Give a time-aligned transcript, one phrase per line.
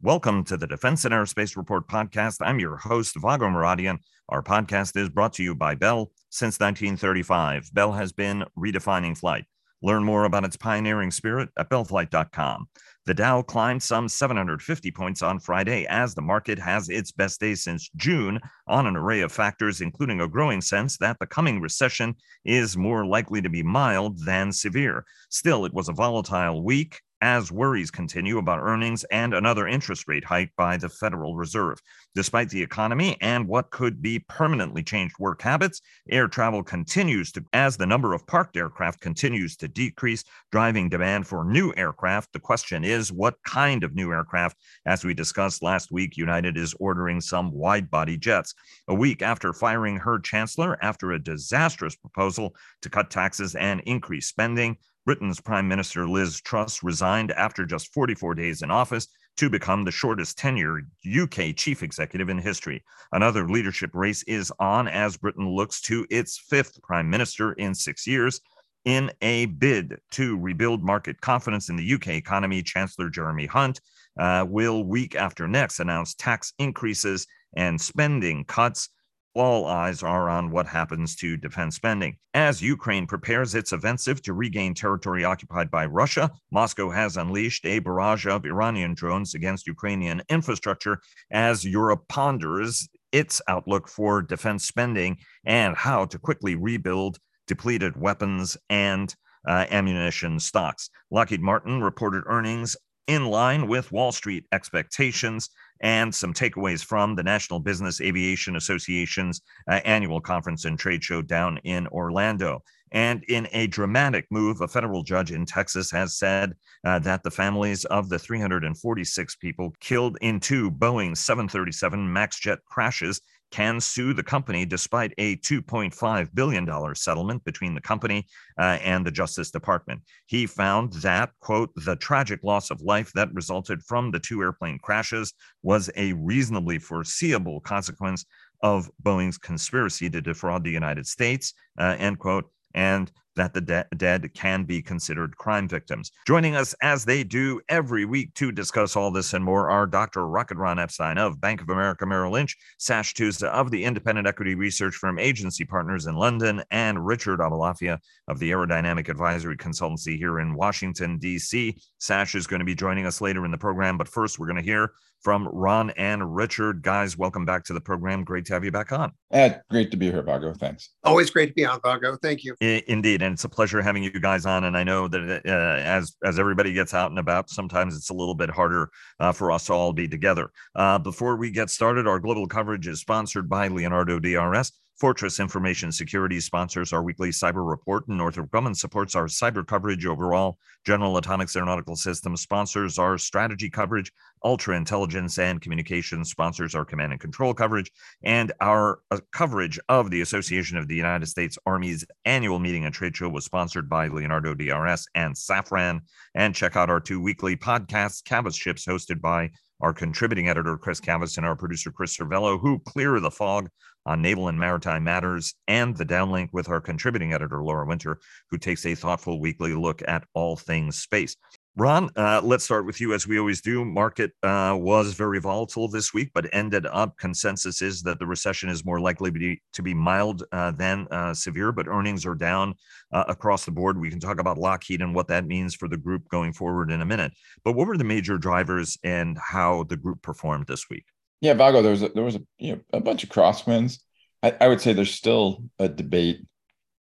[0.00, 2.36] Welcome to the Defense and Aerospace Report podcast.
[2.40, 3.98] I'm your host, Vago Muradian.
[4.28, 7.74] Our podcast is brought to you by Bell since 1935.
[7.74, 9.46] Bell has been redefining flight.
[9.82, 12.68] Learn more about its pioneering spirit at bellflight.com.
[13.06, 17.56] The Dow climbed some 750 points on Friday as the market has its best day
[17.56, 18.38] since June
[18.68, 23.04] on an array of factors, including a growing sense that the coming recession is more
[23.04, 25.04] likely to be mild than severe.
[25.28, 30.24] Still, it was a volatile week as worries continue about earnings and another interest rate
[30.24, 31.78] hike by the Federal Reserve.
[32.14, 35.80] Despite the economy and what could be permanently changed work habits,
[36.10, 41.26] air travel continues to, as the number of parked aircraft continues to decrease, driving demand
[41.26, 42.32] for new aircraft.
[42.32, 44.56] The question is, what kind of new aircraft?
[44.86, 48.54] As we discussed last week, United is ordering some wide body jets.
[48.88, 54.26] A week after firing her chancellor after a disastrous proposal to cut taxes and increase
[54.28, 54.76] spending,
[55.08, 59.08] Britain's Prime Minister Liz Truss resigned after just 44 days in office
[59.38, 62.84] to become the shortest tenured UK chief executive in history.
[63.12, 68.06] Another leadership race is on as Britain looks to its fifth prime minister in six
[68.06, 68.42] years.
[68.84, 73.80] In a bid to rebuild market confidence in the UK economy, Chancellor Jeremy Hunt
[74.20, 78.90] uh, will, week after next, announce tax increases and spending cuts
[79.38, 82.16] all eyes are on what happens to defense spending.
[82.34, 87.78] As Ukraine prepares its offensive to regain territory occupied by Russia, Moscow has unleashed a
[87.78, 91.00] barrage of Iranian drones against Ukrainian infrastructure
[91.30, 98.56] as Europe ponders its outlook for defense spending and how to quickly rebuild depleted weapons
[98.68, 99.14] and
[99.46, 100.90] uh, ammunition stocks.
[101.10, 105.48] Lockheed Martin reported earnings in line with Wall Street expectations
[105.80, 111.22] and some takeaways from the National Business Aviation Association's uh, annual conference and trade show
[111.22, 112.62] down in Orlando.
[112.90, 117.30] And in a dramatic move, a federal judge in Texas has said uh, that the
[117.30, 124.12] families of the 346 people killed in two Boeing 737 MAX jet crashes can sue
[124.12, 128.26] the company despite a $2.5 billion settlement between the company
[128.58, 130.02] uh, and the Justice Department.
[130.26, 134.78] He found that, quote, the tragic loss of life that resulted from the two airplane
[134.78, 135.32] crashes
[135.62, 138.24] was a reasonably foreseeable consequence
[138.62, 143.86] of Boeing's conspiracy to defraud the United States, uh, end quote, and that the de-
[143.96, 146.10] dead can be considered crime victims.
[146.26, 150.26] Joining us as they do every week to discuss all this and more are Dr.
[150.26, 154.54] Rocket Ron Epstein of Bank of America Merrill Lynch, Sash Tusa of the independent equity
[154.54, 160.40] research firm Agency Partners in London, and Richard Aboulafia of the Aerodynamic Advisory Consultancy here
[160.40, 161.76] in Washington, D.C.
[161.98, 164.56] Sash is going to be joining us later in the program, but first we're going
[164.56, 166.82] to hear from Ron and Richard.
[166.82, 168.24] Guys, welcome back to the program.
[168.24, 169.12] Great to have you back on.
[169.30, 170.54] Ed, great to be here, Vago.
[170.54, 170.90] Thanks.
[171.04, 172.16] Always great to be on, Vago.
[172.22, 172.54] Thank you.
[172.60, 174.64] Indeed, and it's a pleasure having you guys on.
[174.64, 178.14] And I know that uh, as as everybody gets out and about, sometimes it's a
[178.14, 178.90] little bit harder
[179.20, 180.50] uh, for us to all be together.
[180.74, 184.72] Uh, before we get started, our global coverage is sponsored by Leonardo DRS.
[184.98, 190.04] Fortress Information Security sponsors our weekly cyber report, and Northrop Grumman supports our cyber coverage
[190.04, 190.58] overall.
[190.84, 194.10] General Atomics Aeronautical Systems sponsors our strategy coverage.
[194.44, 197.92] Ultra Intelligence and Communications sponsors our command and control coverage.
[198.24, 202.92] And our uh, coverage of the Association of the United States Army's annual meeting and
[202.92, 206.00] trade show was sponsored by Leonardo DRS and Safran.
[206.34, 209.50] And check out our two weekly podcasts, Cavas Ships, hosted by
[209.80, 213.68] our contributing editor, Chris Cavas, and our producer, Chris Cervello, who clear the fog
[214.06, 218.18] on naval and maritime matters, and the downlink with our contributing editor, Laura Winter,
[218.50, 221.36] who takes a thoughtful weekly look at all things space.
[221.78, 223.84] Ron, uh, let's start with you as we always do.
[223.84, 228.68] Market uh, was very volatile this week, but ended up consensus is that the recession
[228.68, 232.34] is more likely to be, to be mild uh, than uh, severe, but earnings are
[232.34, 232.74] down
[233.12, 233.96] uh, across the board.
[233.96, 237.00] We can talk about Lockheed and what that means for the group going forward in
[237.00, 237.30] a minute.
[237.64, 241.04] But what were the major drivers and how the group performed this week?
[241.40, 244.00] Yeah, Vago, there was a, there was a, you know, a bunch of crosswinds.
[244.42, 246.44] I, I would say there's still a debate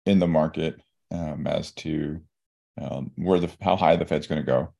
[0.05, 0.81] in the market
[1.13, 2.21] um, as to
[2.81, 4.73] um, where the how high the Fed's going to go,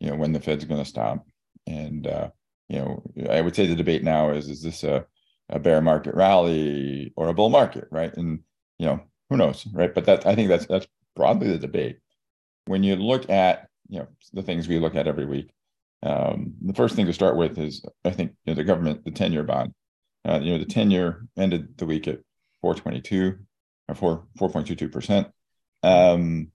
[0.00, 1.26] you know, when the Fed's going to stop,
[1.66, 2.30] and uh,
[2.68, 5.06] you know, I would say the debate now is is this a
[5.50, 8.14] a bear market rally or a bull market, right?
[8.16, 8.40] And
[8.78, 9.00] you know,
[9.30, 9.94] who knows, right?
[9.94, 10.86] But that I think that's that's
[11.16, 11.98] broadly the debate.
[12.66, 15.50] When you look at you know the things we look at every week,
[16.02, 19.10] um, the first thing to start with is I think you know the government the
[19.10, 19.72] ten year bond.
[20.26, 22.20] Uh, you know the ten year ended the week at
[22.62, 23.38] 422
[23.88, 25.28] or 4 4.22 percent.
[25.82, 26.50] Um,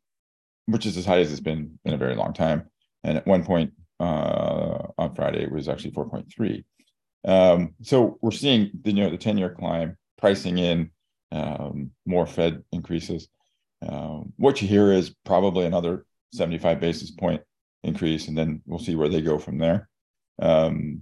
[0.71, 2.69] which is as high as it's been in a very long time.
[3.03, 6.63] And at one point uh, on Friday, it was actually 4.3.
[7.25, 10.91] Um, so we're seeing the you know the 10 year climb, pricing in
[11.31, 13.27] um, more Fed increases.
[13.87, 17.41] Um, what you hear is probably another 75 basis point
[17.83, 19.89] increase, and then we'll see where they go from there.
[20.41, 21.01] Um,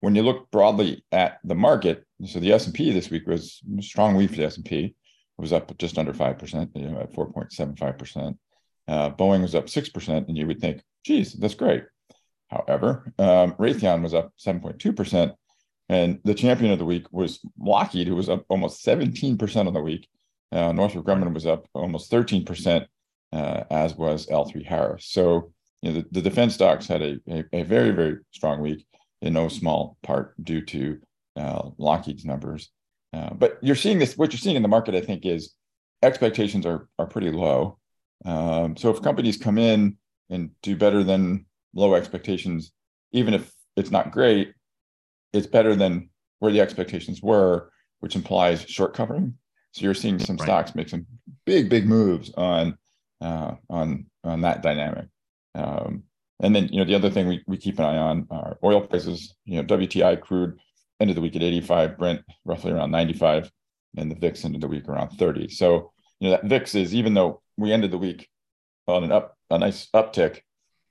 [0.00, 3.60] when you look broadly at the market, so the S and P this week was
[3.78, 4.84] a strong week for the S and P.
[4.84, 4.94] It
[5.42, 8.36] was up just under five percent, you know, at four point seven five percent.
[8.88, 11.84] Uh, Boeing was up six percent, and you would think, "Geez, that's great."
[12.48, 15.32] However, um, Raytheon was up seven point two percent,
[15.88, 19.74] and the champion of the week was Lockheed, who was up almost seventeen percent on
[19.74, 20.08] the week.
[20.50, 22.86] Uh, Northrop Grumman was up almost thirteen percent,
[23.32, 25.06] uh, as was L3 Harris.
[25.06, 25.52] So,
[25.82, 28.86] you know, the, the defense stocks had a, a, a very very strong week
[29.20, 30.98] in no small part due to
[31.36, 32.70] uh, Lockheed's numbers.
[33.12, 34.16] Uh, but you're seeing this.
[34.16, 35.54] What you're seeing in the market, I think, is
[36.02, 37.78] expectations are are pretty low.
[38.24, 39.96] Um, so if companies come in
[40.30, 42.72] and do better than low expectations,
[43.12, 44.52] even if it's not great,
[45.32, 46.10] it's better than
[46.40, 47.70] where the expectations were,
[48.00, 49.34] which implies short covering.
[49.72, 50.46] So you're seeing some right.
[50.46, 51.06] stocks make some
[51.44, 52.76] big, big moves on
[53.20, 55.06] uh, on on that dynamic.
[55.54, 56.04] Um,
[56.40, 58.80] and then, you know, the other thing we, we keep an eye on are oil
[58.80, 59.34] prices.
[59.44, 60.58] You know, WTI crude
[61.00, 63.50] ended the week at 85, Brent roughly around 95,
[63.96, 65.48] and the VIX ended the week around 30.
[65.48, 68.28] So, you know, that VIX is even though we ended the week
[68.86, 70.40] on an up a nice uptick,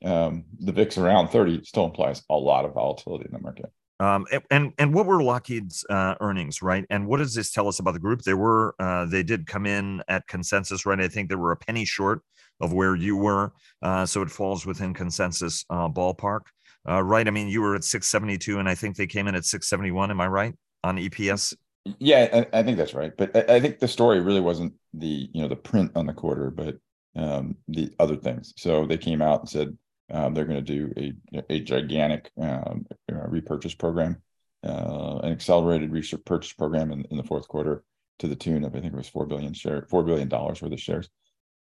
[0.05, 3.71] um, the VIX around 30 still implies a lot of volatility in the market.
[3.99, 6.85] Um, and and what were Lockheed's uh, earnings, right?
[6.91, 8.21] And what does this tell us about the group?
[8.21, 10.99] They were uh, they did come in at consensus, right?
[10.99, 12.21] I think they were a penny short
[12.61, 13.53] of where you were.
[13.81, 16.41] Uh, so it falls within consensus uh, ballpark,
[16.87, 17.27] uh, right?
[17.27, 20.11] I mean, you were at 672, and I think they came in at 671.
[20.11, 20.53] Am I right
[20.83, 21.55] on EPS?
[21.99, 23.11] Yeah, I, I think that's right.
[23.15, 26.13] But I, I, think the story really wasn't the you know the print on the
[26.13, 26.77] quarter, but
[27.15, 28.53] um, the other things.
[28.57, 29.77] So they came out and said
[30.11, 34.21] um, they're going to do a a gigantic um, repurchase program,
[34.65, 37.83] uh, an accelerated repurchase program in, in the fourth quarter
[38.19, 40.73] to the tune of I think it was four billion share four billion dollars worth
[40.73, 41.09] of shares.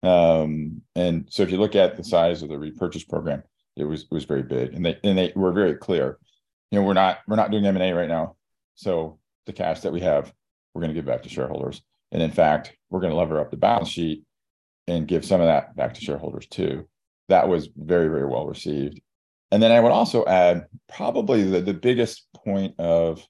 [0.03, 3.43] Um, and so if you look at the size of the repurchase program,
[3.77, 6.19] it was it was very big, and they and they were very clear.
[6.71, 8.37] You know, we're not we're not doing M and A right now,
[8.75, 10.33] so the cash that we have,
[10.73, 11.83] we're going to give back to shareholders.
[12.13, 14.25] And in fact, we're going to lever up the balance sheet
[14.87, 16.89] and give some of that back to shareholders too.
[17.29, 19.01] That was very very well received.
[19.51, 23.27] And then I would also add probably the, the biggest point of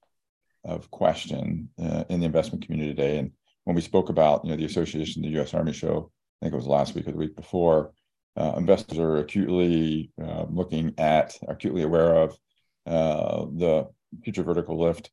[0.64, 3.32] of question uh, in the investment community today, and
[3.64, 5.54] when we spoke about you know the association, the U.S.
[5.54, 6.10] Army show
[6.40, 7.92] I think it was last week or the week before.
[8.36, 12.36] Uh, investors are acutely uh, looking at, acutely aware of
[12.86, 13.88] uh, the
[14.22, 15.10] future vertical lift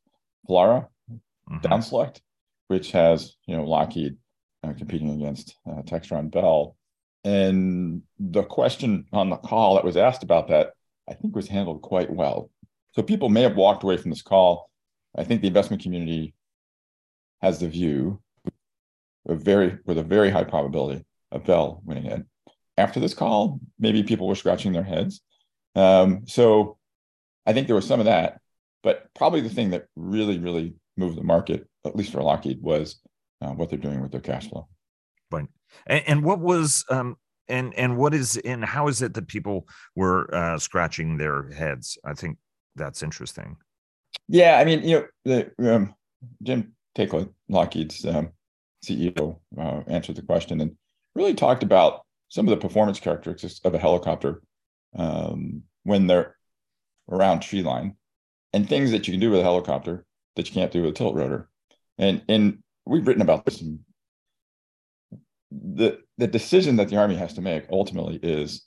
[0.49, 1.57] FLRAA mm-hmm.
[1.59, 2.21] down select,
[2.67, 4.17] which has you know Lockheed
[4.63, 6.75] uh, competing against uh, Textron Bell.
[7.23, 10.71] And the question on the call that was asked about that,
[11.07, 12.49] I think, was handled quite well.
[12.93, 14.69] So people may have walked away from this call.
[15.15, 16.33] I think the investment community
[17.41, 18.21] has the view,
[19.27, 22.25] a very with a very high probability of Bell winning it.
[22.77, 25.21] After this call, maybe people were scratching their heads.
[25.75, 26.77] Um, so
[27.45, 28.39] I think there was some of that,
[28.83, 33.01] but probably the thing that really, really moved the market, at least for Lockheed, was
[33.41, 34.67] uh, what they're doing with their cash flow.
[35.31, 35.47] Right.
[35.87, 37.17] And, and what was um,
[37.47, 41.97] and and what is and how is it that people were uh, scratching their heads?
[42.03, 42.37] I think
[42.75, 43.57] that's interesting.
[44.27, 45.95] Yeah, I mean, you know, the um,
[46.43, 48.31] Jim Taiclet, Lockheed's um,
[48.85, 50.75] CEO, uh, answered the question, and
[51.15, 54.41] really talked about some of the performance characteristics of a helicopter
[54.95, 56.37] um, when they're
[57.09, 57.95] around tree line
[58.53, 60.93] and things that you can do with a helicopter that you can't do with a
[60.93, 61.49] tilt rotor.
[61.97, 63.63] And and we've written about this.
[65.51, 68.65] the the decision that the army has to make ultimately is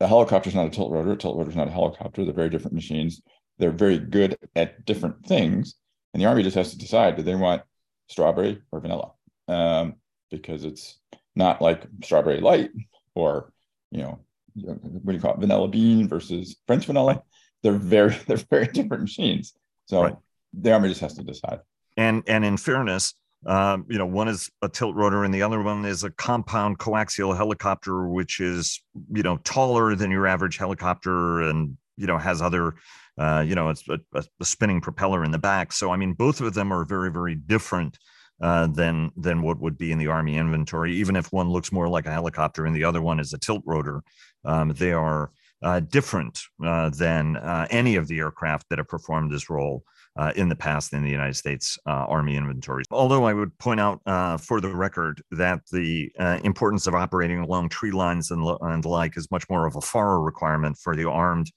[0.00, 1.12] the helicopter is not a tilt rotor.
[1.12, 2.24] A tilt rotor is not a helicopter.
[2.24, 3.20] They're very different machines.
[3.58, 5.74] They're very good at different things,
[6.12, 7.62] and the army just has to decide: do they want
[8.08, 9.12] strawberry or vanilla?
[9.48, 9.94] Um,
[10.30, 10.98] because it's
[11.34, 12.70] not like strawberry light
[13.14, 13.52] or
[13.90, 14.18] you know
[14.54, 17.22] what do you call it vanilla bean versus french vanilla
[17.62, 19.54] they're very they're very different machines
[19.86, 20.16] so right.
[20.52, 21.60] the army just has to decide
[21.96, 23.14] and and in fairness
[23.46, 26.78] um, you know one is a tilt rotor and the other one is a compound
[26.78, 32.42] coaxial helicopter which is you know taller than your average helicopter and you know has
[32.42, 32.74] other
[33.18, 36.40] uh, you know it's a, a, spinning propeller in the back so i mean both
[36.40, 37.98] of them are very very different
[38.40, 40.94] uh, than than what would be in the Army inventory.
[40.94, 43.62] Even if one looks more like a helicopter and the other one is a tilt
[43.66, 44.02] rotor,
[44.44, 49.30] um, they are uh, different uh, than uh, any of the aircraft that have performed
[49.30, 49.84] this role
[50.18, 52.86] uh, in the past in the United States uh, Army inventories.
[52.90, 57.38] Although I would point out uh, for the record that the uh, importance of operating
[57.38, 60.96] along tree lines and, and the like is much more of a FARA requirement for
[60.96, 61.50] the armed,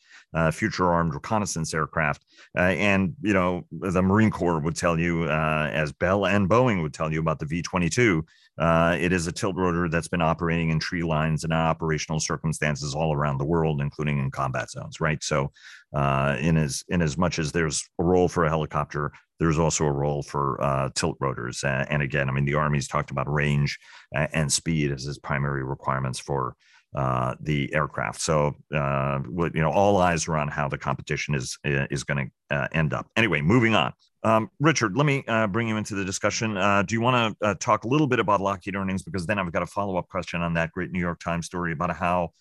[0.53, 2.23] future armed reconnaissance aircraft.
[2.55, 7.11] And, you know, the Marine Corps would tell you, as Bell and Boeing would tell
[7.11, 8.23] you about the V 22,
[8.59, 13.13] it is a tilt rotor that's been operating in tree lines and operational circumstances all
[13.13, 15.23] around the world, including in combat zones, right?
[15.23, 15.51] So,
[15.95, 19.85] uh, in as in as much as there's a role for a helicopter, there's also
[19.85, 21.63] a role for uh, tilt rotors.
[21.63, 23.77] Uh, and again, I mean, the Army's talked about range
[24.13, 26.55] and speed as its primary requirements for
[26.95, 28.21] uh, the aircraft.
[28.21, 29.19] So, uh,
[29.53, 32.93] you know, all eyes are on how the competition is is going to uh, end
[32.93, 33.07] up.
[33.15, 33.93] Anyway, moving on.
[34.23, 36.57] Um, Richard, let me uh, bring you into the discussion.
[36.57, 39.01] Uh, do you want to uh, talk a little bit about Lockheed earnings?
[39.01, 41.71] Because then I've got a follow up question on that great New York Times story
[41.71, 42.31] about how,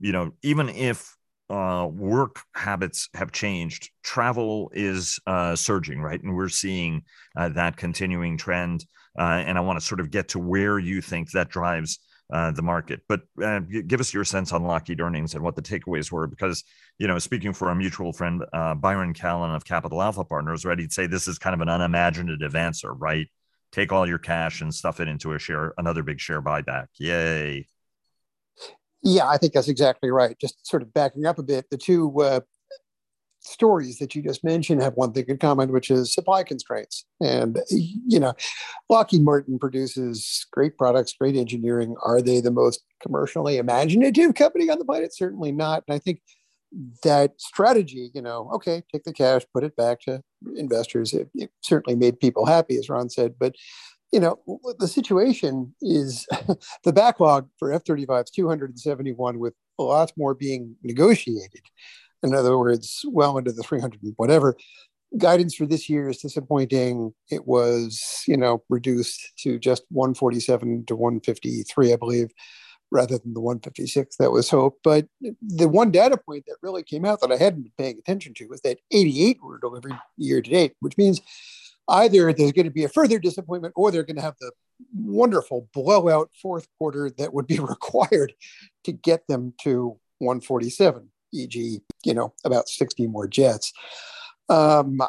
[0.00, 1.14] you know, even if
[1.48, 6.20] uh, work habits have changed, travel is uh, surging, right?
[6.22, 7.02] And we're seeing
[7.36, 8.84] uh, that continuing trend.
[9.16, 12.00] and I want to sort of get to where you think that drives
[12.32, 13.00] uh, the market.
[13.08, 16.64] But uh, give us your sense on Lockheed earnings and what the takeaways were, because
[16.98, 20.78] you know, speaking for a mutual friend, uh, Byron Callan of Capital Alpha Partners, right?
[20.78, 23.28] He'd say this is kind of an unimaginative answer, right?
[23.72, 26.86] Take all your cash and stuff it into a share, another big share buyback.
[26.98, 27.66] Yay!
[29.02, 30.36] Yeah, I think that's exactly right.
[30.40, 32.40] Just sort of backing up a bit, the two uh,
[33.48, 37.04] stories that you just mentioned have one thing in common, which is supply constraints.
[37.20, 38.34] And, you know,
[38.88, 41.96] Lockheed Martin produces great products, great engineering.
[42.04, 45.14] Are they the most commercially imaginative company on the planet?
[45.14, 45.84] Certainly not.
[45.88, 46.20] And I think
[47.02, 50.22] that strategy, you know, okay, take the cash, put it back to
[50.56, 51.14] investors.
[51.14, 53.34] It, it certainly made people happy, as Ron said.
[53.38, 53.54] But,
[54.12, 54.38] you know,
[54.78, 56.26] the situation is
[56.84, 61.62] the backlog for F 35 is 271 with a lot more being negotiated.
[62.22, 64.56] In other words, well into the 300 and whatever.
[65.16, 67.14] Guidance for this year is disappointing.
[67.30, 72.30] It was, you know, reduced to just 147 to 153, I believe,
[72.90, 74.80] rather than the 156 that was hoped.
[74.82, 75.06] But
[75.40, 78.46] the one data point that really came out that I hadn't been paying attention to
[78.48, 81.22] was that 88 were delivered year to date, which means
[81.88, 84.52] either there's going to be a further disappointment or they're going to have the
[84.94, 88.34] wonderful blowout fourth quarter that would be required
[88.84, 93.72] to get them to 147 e.g., you know, about 60 more jets.
[94.48, 95.00] Um,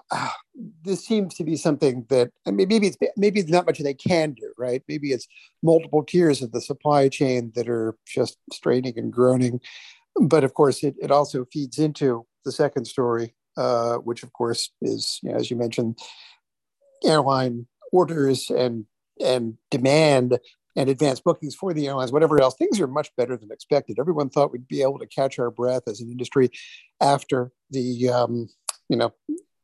[0.83, 3.93] this seems to be something that I mean, maybe it's maybe it's not much they
[3.93, 4.83] can do, right?
[4.87, 5.27] Maybe it's
[5.63, 9.61] multiple tiers of the supply chain that are just straining and groaning.
[10.19, 14.71] But of course, it, it also feeds into the second story, uh, which of course
[14.81, 15.97] is, you know, as you mentioned,
[17.05, 18.85] airline orders and
[19.21, 20.39] and demand
[20.75, 23.97] and advanced bookings for the airlines, whatever else, things are much better than expected.
[23.99, 26.49] Everyone thought we'd be able to catch our breath as an industry
[27.01, 28.49] after the, um,
[28.87, 29.13] you know,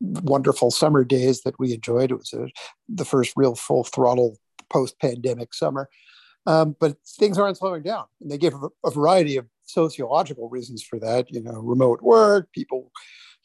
[0.01, 2.11] wonderful summer days that we enjoyed.
[2.11, 2.47] It was a,
[2.89, 4.37] the first real full throttle
[4.69, 5.89] post-pandemic summer.
[6.47, 8.05] Um, but things aren't slowing down.
[8.21, 11.31] And they give a, a variety of sociological reasons for that.
[11.31, 12.91] You know, remote work, people,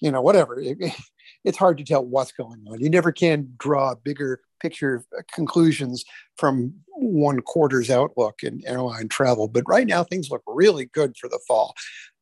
[0.00, 0.60] you know, whatever.
[0.60, 0.78] It,
[1.44, 2.80] it's hard to tell what's going on.
[2.80, 6.04] You never can draw a bigger picture conclusions
[6.36, 9.48] from one quarter's outlook in airline travel.
[9.48, 11.74] But right now, things look really good for the fall.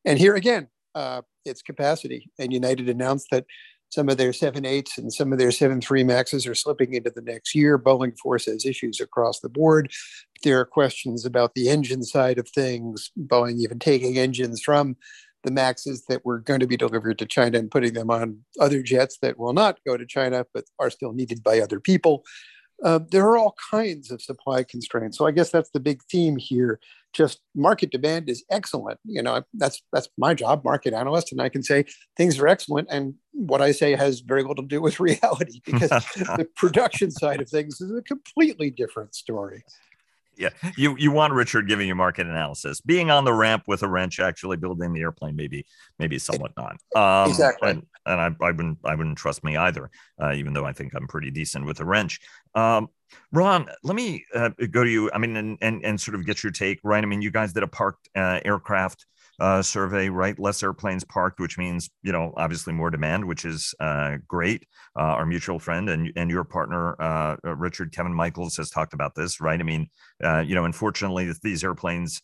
[0.05, 2.29] And here again, uh, it's capacity.
[2.39, 3.45] And United announced that
[3.89, 7.55] some of their 7.8s and some of their 7.3 maxes are slipping into the next
[7.55, 7.77] year.
[7.79, 9.91] Boeing forces issues across the board.
[10.43, 14.95] There are questions about the engine side of things, Boeing even taking engines from
[15.43, 18.81] the maxes that were going to be delivered to China and putting them on other
[18.81, 22.23] jets that will not go to China but are still needed by other people.
[22.83, 25.17] Uh, there are all kinds of supply constraints.
[25.17, 26.79] So I guess that's the big theme here.
[27.11, 28.99] Just market demand is excellent.
[29.03, 32.87] You know, that's that's my job, market analyst, and I can say things are excellent.
[32.89, 37.41] And what I say has very little to do with reality because the production side
[37.41, 39.63] of things is a completely different story
[40.39, 42.79] yeah, you you want Richard giving you market analysis.
[42.79, 45.65] Being on the ramp with a wrench, actually building the airplane, maybe
[45.99, 46.77] maybe somewhat not.
[46.95, 47.71] Um, exactly.
[47.71, 50.93] And, and I, I wouldn't I wouldn't trust me either, uh, even though I think
[50.95, 52.21] I'm pretty decent with a wrench.
[52.55, 52.87] Um,
[53.33, 55.11] Ron, let me uh, go to you.
[55.13, 57.03] I mean, and, and and sort of get your take, right?
[57.03, 59.05] I mean, you guys did a parked uh, aircraft
[59.39, 60.37] uh, survey, right?
[60.39, 64.65] Less airplanes parked, which means you know obviously more demand, which is uh, great.
[64.97, 68.93] Uh, our mutual friend and and your partner uh, uh, Richard Kevin Michaels has talked
[68.93, 69.59] about this, right?
[69.59, 69.89] I mean,
[70.23, 72.21] uh, you know, unfortunately, these airplanes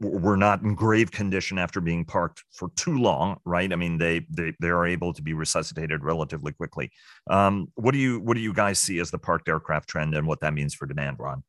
[0.00, 3.72] were not in grave condition after being parked for too long, right?
[3.72, 6.90] I mean, they they they are able to be resuscitated relatively quickly.
[7.28, 10.26] Um, what do you what do you guys see as the parked aircraft trend and
[10.26, 11.42] what that means for demand, Ron?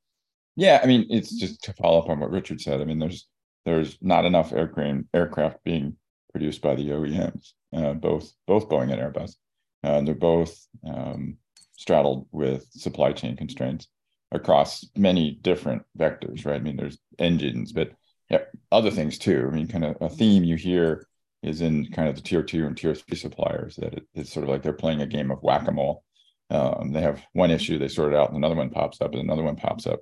[0.56, 2.82] Yeah, I mean, it's just to follow up on what Richard said.
[2.82, 3.28] I mean, there's
[3.68, 5.98] there's not enough aircraft aircraft being
[6.32, 9.36] produced by the OEMs, uh, both both Boeing and Airbus.
[9.84, 11.38] Uh, they're both um,
[11.76, 13.88] straddled with supply chain constraints
[14.32, 16.56] across many different vectors, right?
[16.56, 17.92] I mean, there's engines, but
[18.30, 18.40] yeah,
[18.72, 19.48] other things too.
[19.52, 21.06] I mean, kind of a theme you hear
[21.44, 24.44] is in kind of the tier two and tier three suppliers that it, it's sort
[24.44, 26.04] of like they're playing a game of whack a mole.
[26.50, 29.22] Um, they have one issue, they sort it out, and another one pops up, and
[29.22, 30.00] another one pops up.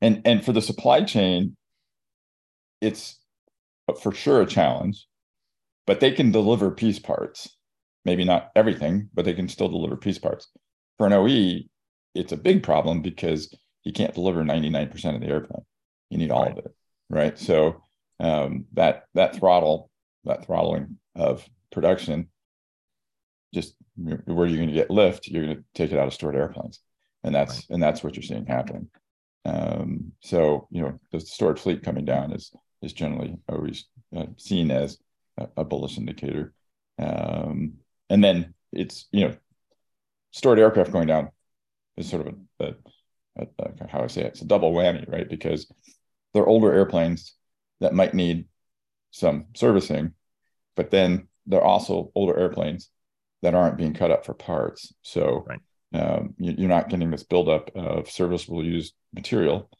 [0.00, 1.56] And and for the supply chain,
[2.84, 3.18] it's
[4.02, 5.06] for sure a challenge.
[5.86, 7.56] but they can deliver piece parts.
[8.04, 10.48] Maybe not everything, but they can still deliver piece parts.
[10.98, 11.64] For an OE,
[12.14, 15.64] it's a big problem because you can't deliver 99% of the airplane.
[16.10, 16.52] You need all right.
[16.52, 16.74] of it,
[17.10, 17.38] right?
[17.38, 17.82] So
[18.20, 19.90] um, that that throttle,
[20.24, 22.28] that throttling of production,
[23.52, 26.36] just where you're going to get lift, you're going to take it out of stored
[26.36, 26.80] airplanes,
[27.24, 27.66] and that's right.
[27.70, 28.88] and that's what you're seeing happening.
[29.44, 34.70] Um, so you know the stored fleet coming down is is generally always uh, seen
[34.70, 34.98] as
[35.38, 36.52] a, a bullish indicator,
[36.98, 37.74] um,
[38.10, 39.36] and then it's you know
[40.32, 41.30] stored aircraft going down
[41.96, 42.74] is sort of a,
[43.38, 45.28] a how I say it, it's a double whammy, right?
[45.28, 45.70] Because
[46.32, 47.34] they're older airplanes
[47.80, 48.46] that might need
[49.10, 50.12] some servicing,
[50.76, 52.90] but then they're also older airplanes
[53.42, 54.92] that aren't being cut up for parts.
[55.02, 55.60] So right.
[55.94, 59.70] um, you, are not getting this buildup of serviceable used material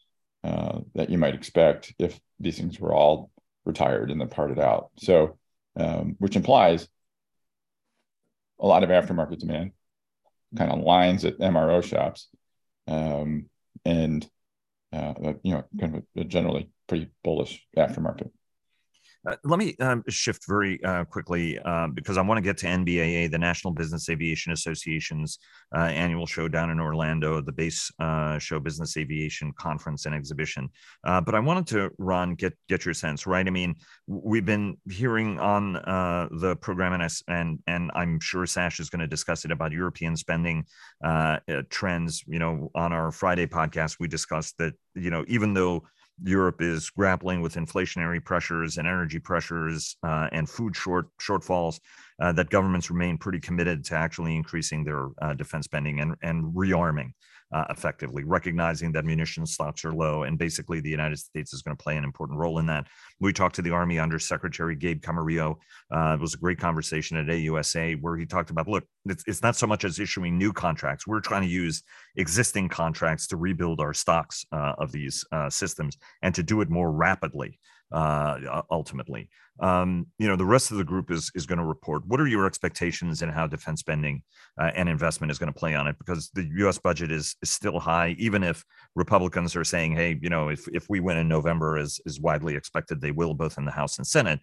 [0.45, 3.31] uh, that you might expect if these things were all
[3.65, 4.91] retired and then parted out.
[4.99, 5.39] So,
[5.77, 6.87] um, which implies
[8.61, 9.73] a lot of aftermarket demand,
[10.57, 12.29] kind of lines at MRO shops
[12.87, 13.49] um,
[13.85, 14.29] and
[14.93, 18.31] uh, you know, kind of a generally pretty bullish aftermarket.
[19.27, 22.67] Uh, let me um, shift very uh, quickly uh, because I want to get to
[22.67, 25.39] NBAA, the National Business Aviation Association's
[25.75, 30.69] uh, annual show down in Orlando, the base uh, show business aviation conference and exhibition.
[31.05, 33.47] Uh, but I wanted to, Ron, get get your sense, right?
[33.47, 33.77] I mean,
[34.07, 39.07] we've been hearing on the program, and, and and I'm sure Sash is going to
[39.07, 40.67] discuss it about European spending
[41.71, 42.25] trends.
[42.27, 45.85] You know, on our Friday podcast, we discussed that you know even though
[46.23, 51.81] Europe is grappling with inflationary pressures and energy pressures uh, and food short shortfalls.
[52.21, 56.55] Uh, that governments remain pretty committed to actually increasing their uh, defense spending and and
[56.55, 57.13] rearming
[57.55, 60.25] uh, effectively, recognizing that munition stocks are low.
[60.25, 62.89] And basically, the United States is going to play an important role in that.
[63.21, 65.57] We talked to the Army Under Secretary Gabe Camarillo.
[65.95, 69.43] Uh, it was a great conversation at AUSA where he talked about look, it's, it's
[69.43, 71.07] not so much as issuing new contracts.
[71.07, 71.85] We're trying to use
[72.17, 76.69] existing contracts to rebuild our stocks uh, of these uh, systems and to do it
[76.69, 77.61] more rapidly
[77.93, 79.29] uh, ultimately.
[79.61, 82.07] Um, you know, the rest of the group is is going to report.
[82.07, 84.23] What are your expectations and how defense spending
[84.61, 85.97] uh, and investment is going to play on it?
[85.99, 86.79] Because the U.S.
[86.79, 88.65] budget is is still high, even if
[88.97, 92.57] Republicans are saying, "Hey, you know, if if we win in November, as is widely
[92.57, 94.41] expected, they will both in the House and Senate."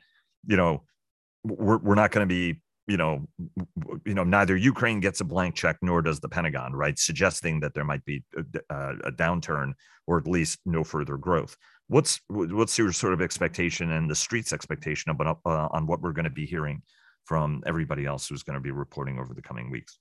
[0.48, 0.84] You know,
[1.44, 3.26] we're we're not going to be you know,
[4.06, 6.98] you know, neither Ukraine gets a blank check nor does the Pentagon, right?
[6.98, 9.74] Suggesting that there might be a, a, downturn
[10.08, 11.56] or at least no further growth.
[11.92, 16.14] What's what's your sort of expectation and the street's expectation about uh, on what we're
[16.14, 16.82] going to be hearing
[17.26, 20.00] from everybody else who's going to be reporting over the coming weeks?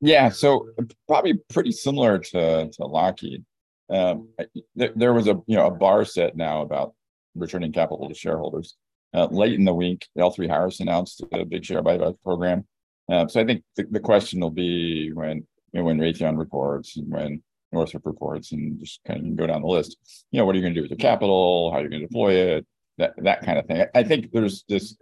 [0.00, 0.68] Yeah, so
[1.08, 3.44] probably pretty similar to to Lockheed.
[3.90, 4.28] Um,
[4.76, 6.94] there, there was a you know a bar set now about
[7.34, 8.76] returning capital to shareholders
[9.14, 12.66] uh, late in the week, L3Harris announced a big share buyback program.
[13.10, 17.42] Uh, so I think the, the, question will be when when Raytheon reports and when
[17.72, 19.96] Northrop reports, and just kind of go down the list.
[20.30, 21.70] You know, what are you going to do with the capital?
[21.70, 22.66] How are you going to deploy it?
[22.98, 23.86] That that kind of thing.
[23.94, 24.96] I, think there's this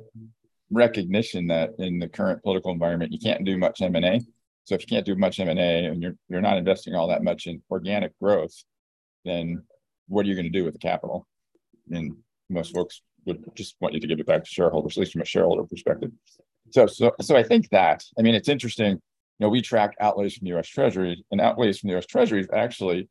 [0.71, 4.21] recognition that in the current political environment, you can't do much M and A.
[4.65, 7.09] So if you can't do much M and A, and you're you're not investing all
[7.09, 8.55] that much in organic growth,
[9.25, 9.63] then
[10.07, 11.27] what are you going to do with the capital?
[11.91, 12.17] And
[12.51, 15.23] most folks would just want you to give it back to shareholders, at least from
[15.23, 16.11] a shareholder perspective.
[16.71, 19.01] So, so, so I think that I mean it's interesting.
[19.39, 20.69] You know, we track outlays from the U.S.
[20.69, 22.07] Treasury, and outlays from the U.S.
[22.07, 23.09] Treasury actually,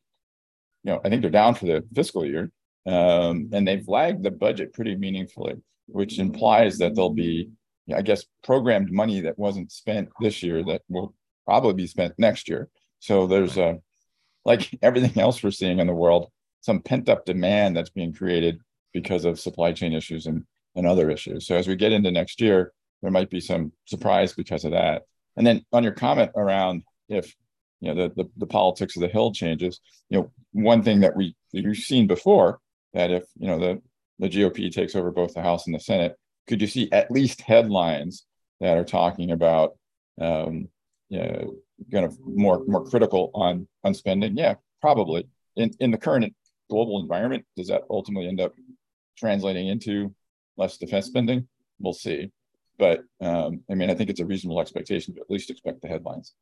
[0.84, 2.52] you know, I think they're down for the fiscal year,
[2.86, 5.56] um, and they've lagged the budget pretty meaningfully,
[5.88, 7.50] which implies that there'll be,
[7.94, 11.14] I guess, programmed money that wasn't spent this year that will
[11.46, 12.70] probably be spent next year.
[13.00, 13.78] So there's a,
[14.44, 16.30] like everything else we're seeing in the world,
[16.62, 18.60] some pent up demand that's being created
[18.94, 20.44] because of supply chain issues and,
[20.76, 21.48] and other issues.
[21.48, 25.04] So as we get into next year, there might be some surprise because of that.
[25.38, 27.34] And then on your comment around if
[27.80, 31.16] you know the, the, the politics of the hill changes, you know, one thing that
[31.16, 32.60] we we've seen before
[32.94, 33.82] that if you know the
[34.20, 36.16] the GOP takes over both the House and the Senate,
[36.48, 38.26] could you see at least headlines
[38.60, 39.78] that are talking about
[40.20, 40.68] um,
[41.10, 41.56] you know,
[41.92, 44.36] kind of more more critical on on spending?
[44.36, 45.28] Yeah, probably.
[45.56, 46.34] In in the current
[46.70, 48.54] global environment, does that ultimately end up
[49.18, 50.14] translating into
[50.58, 51.48] less defense spending.
[51.80, 52.32] We'll see.
[52.78, 55.88] But um, I mean, I think it's a reasonable expectation to at least expect the
[55.88, 56.34] headlines.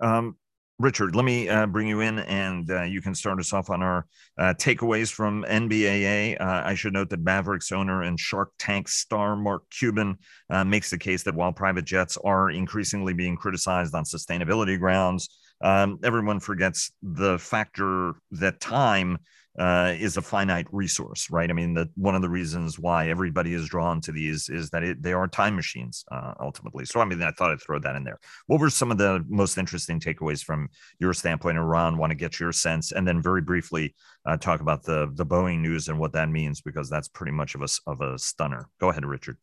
[0.00, 0.36] Um,
[0.78, 3.82] Richard, let me uh, bring you in and uh, you can start us off on
[3.82, 4.06] our
[4.36, 6.40] uh, takeaways from NBAA.
[6.40, 10.18] Uh, I should note that Mavericks owner and Shark Tank star Mark Cuban
[10.50, 15.28] uh, makes the case that while private jets are increasingly being criticized on sustainability grounds,
[15.60, 19.18] um, everyone forgets the factor that time
[19.58, 21.50] uh, is a finite resource, right?
[21.50, 24.82] I mean, that one of the reasons why everybody is drawn to these is that
[24.82, 26.86] it, they are time machines uh, ultimately.
[26.86, 28.18] So, I mean, I thought I'd throw that in there.
[28.46, 31.98] What were some of the most interesting takeaways from your standpoint, and Ron?
[31.98, 35.60] Want to get your sense, and then very briefly uh, talk about the the Boeing
[35.60, 38.68] news and what that means because that's pretty much of a of a stunner.
[38.80, 39.36] Go ahead, Richard.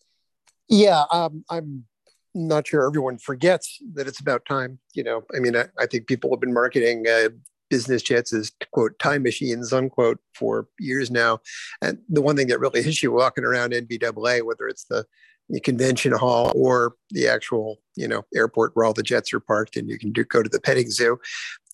[0.67, 1.85] Yeah, um, I'm
[2.33, 4.79] not sure everyone forgets that it's about time.
[4.93, 7.29] You know, I mean, I, I think people have been marketing uh,
[7.69, 11.39] business jets as quote time machines unquote for years now.
[11.81, 15.05] And the one thing that really hits you walking around NBAA, whether it's the,
[15.49, 19.75] the convention hall or the actual you know airport where all the jets are parked
[19.75, 21.19] and you can do, go to the petting zoo,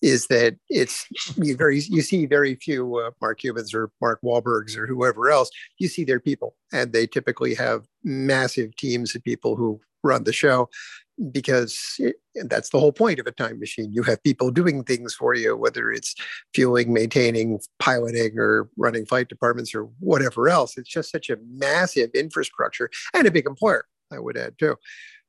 [0.02, 1.06] is that it's
[1.36, 5.50] you very you see very few uh, Mark Cubans or Mark Wahlbergs or whoever else.
[5.78, 10.32] You see their people, and they typically have massive teams of people who run the
[10.32, 10.68] show
[11.32, 13.92] because it, that's the whole point of a time machine.
[13.92, 16.14] You have people doing things for you, whether it's
[16.54, 20.76] fueling, maintaining, piloting, or running flight departments or whatever else.
[20.76, 24.76] It's just such a massive infrastructure and a big employer, I would add too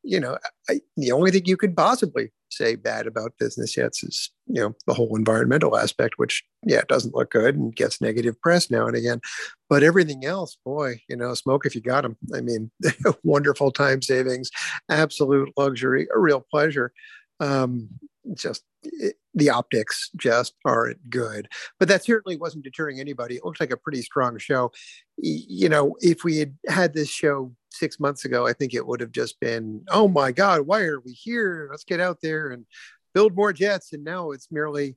[0.08, 0.38] you know,
[0.70, 4.76] I, the only thing you could possibly say bad about business yet is, you know,
[4.86, 8.96] the whole environmental aspect, which, yeah, doesn't look good and gets negative press now and
[8.96, 9.20] again.
[9.70, 12.18] But everything else, boy, you know, smoke if you got them.
[12.34, 12.72] I mean,
[13.24, 14.50] wonderful time savings,
[14.90, 16.92] absolute luxury, a real pleasure.
[17.40, 17.90] Um,
[18.34, 21.48] just it, the optics just aren't good.
[21.80, 23.36] But that certainly wasn't deterring anybody.
[23.36, 24.72] It looked like a pretty strong show.
[25.18, 29.02] You know, if we had had this show six months ago, I think it would
[29.02, 31.68] have just been, oh my God, why are we here?
[31.70, 32.66] Let's get out there and
[33.14, 33.94] build more jets.
[33.94, 34.96] And now it's merely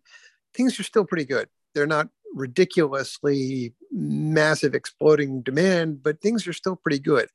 [0.54, 1.48] things are still pretty good.
[1.74, 7.28] They're not ridiculously massive exploding demand, but things are still pretty good.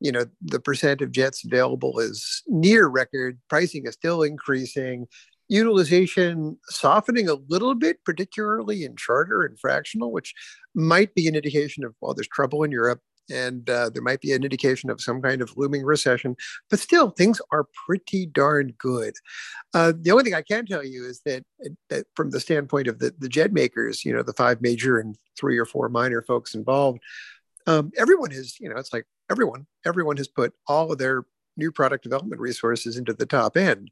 [0.00, 3.38] You know, the percent of jets available is near record.
[3.48, 5.06] Pricing is still increasing
[5.48, 10.32] utilization softening a little bit, particularly in charter and fractional, which
[10.74, 14.32] might be an indication of, well, there's trouble in Europe and uh, there might be
[14.32, 16.36] an indication of some kind of looming recession.
[16.68, 19.14] But still, things are pretty darn good.
[19.74, 21.44] Uh, the only thing I can tell you is that,
[21.88, 25.16] that from the standpoint of the, the jet makers, you know, the five major and
[25.38, 27.00] three or four minor folks involved,
[27.66, 31.24] um, everyone is, you know, it's like everyone, everyone has put all of their
[31.56, 33.90] new product development resources into the top end.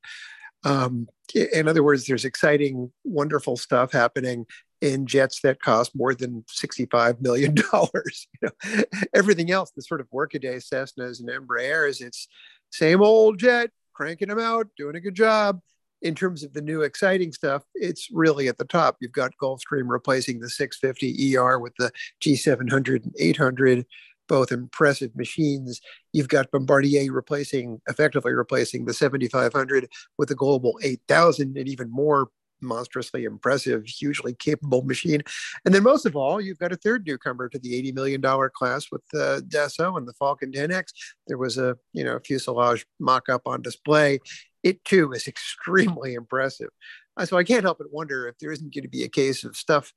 [0.64, 4.46] Um, in other words, there's exciting, wonderful stuff happening
[4.80, 7.54] in jets that cost more than $65 million.
[7.72, 8.82] you know,
[9.14, 12.28] everything else, the sort of workaday Cessnas and Embraers, it's
[12.70, 15.60] same old jet, cranking them out, doing a good job.
[16.00, 18.98] In terms of the new exciting stuff, it's really at the top.
[19.00, 23.84] You've got Gulfstream replacing the 650 ER with the G700 and 800
[24.28, 25.80] both impressive machines.
[26.12, 29.88] You've got Bombardier replacing, effectively replacing the 7500
[30.18, 32.28] with the Global 8000, and even more
[32.60, 35.22] monstrously impressive, hugely capable machine.
[35.64, 38.86] And then most of all, you've got a third newcomer to the $80 million class
[38.90, 40.86] with the Dassault and the Falcon 10X.
[41.26, 44.20] There was a, you know, fuselage mock-up on display.
[44.62, 46.70] It too is extremely impressive.
[47.16, 49.44] Uh, so I can't help but wonder if there isn't going to be a case
[49.44, 49.92] of stuff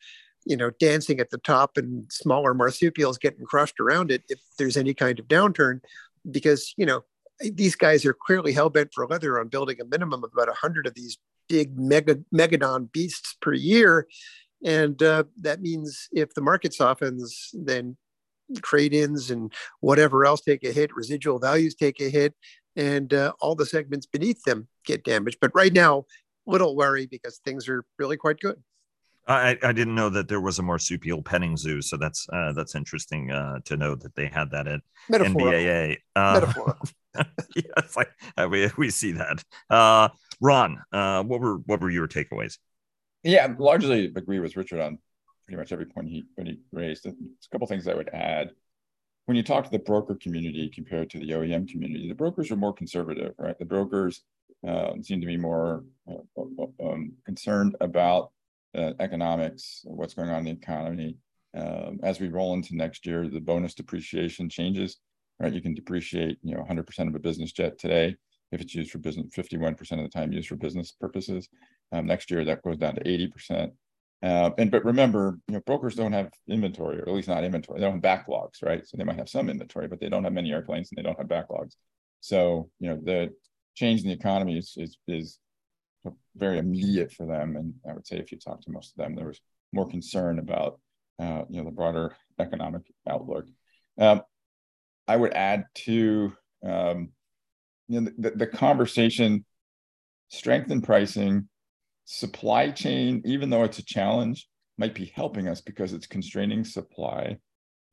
[0.46, 4.78] you know, dancing at the top and smaller marsupials getting crushed around it if there's
[4.78, 5.82] any kind of downturn,
[6.30, 7.04] because you know
[7.54, 10.88] these guys are clearly hell bent for leather on building a minimum of about hundred
[10.88, 11.18] of these
[11.52, 14.08] big mega megadon beasts per year,
[14.64, 17.98] and uh, that means if the market softens, then
[18.64, 22.34] trade-ins and whatever else take a hit, residual values take a hit,
[22.76, 25.38] and uh, all the segments beneath them get damaged.
[25.42, 26.06] But right now,
[26.46, 28.62] little worry because things are really quite good.
[29.28, 32.76] I, I didn't know that there was a marsupial petting zoo, so that's uh, that's
[32.76, 35.98] interesting uh, to know that they had that at NBAA.
[36.16, 36.74] Uh,
[37.56, 37.98] yes,
[38.38, 39.44] I, we we see that.
[39.70, 42.58] Uh, Ron, uh, what were what were your takeaways?
[43.24, 44.98] Yeah, largely agree with Richard on
[45.46, 47.06] pretty much every point he when he raised.
[47.06, 47.14] A
[47.52, 48.52] couple things I would add.
[49.26, 52.56] When you talk to the broker community compared to the OEM community, the brokers are
[52.56, 53.58] more conservative, right?
[53.58, 54.24] The brokers
[54.68, 56.44] um, seem to be more uh,
[56.84, 58.32] um, concerned about
[58.76, 61.18] uh, economics, what's going on in the economy.
[61.56, 64.98] Um, as we roll into next year, the bonus depreciation changes,
[65.40, 65.54] right?
[65.54, 68.16] You can depreciate, you know, 100% of a business jet today
[68.52, 71.48] if it's used for business, 51% of the time used for business purposes.
[71.92, 73.72] Um, next year, that goes down to 80%.
[74.24, 77.80] Uh, and but remember, you know, brokers don't have inventory, or at least not inventory.
[77.80, 78.86] They don't have backlogs, right?
[78.86, 81.18] So they might have some inventory, but they don't have many airplanes and they don't
[81.18, 81.76] have backlogs.
[82.20, 83.34] So you know, the
[83.74, 85.40] change in the economy is is, is
[86.36, 87.56] very immediate for them.
[87.56, 89.42] And I would say if you talk to most of them, there was
[89.74, 90.80] more concern about
[91.18, 93.48] uh, you know the broader economic outlook.
[93.98, 94.22] Um,
[95.08, 96.34] I would add to
[96.64, 97.10] um,
[97.88, 99.46] you know the, the conversation,
[100.30, 101.50] strength in pricing,
[102.06, 107.38] supply chain, even though it's a challenge, might be helping us because it's constraining supply.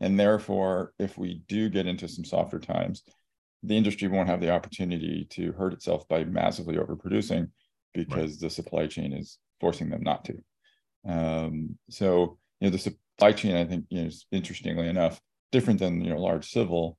[0.00, 3.02] And therefore, if we do get into some softer times,
[3.62, 7.48] the industry won't have the opportunity to hurt itself by massively overproducing
[7.94, 8.40] because right.
[8.40, 10.34] the supply chain is forcing them not to.
[11.06, 15.20] Um, so, you know, the supply chain, I think, you know, interestingly enough,
[15.52, 16.98] different than you know large civil,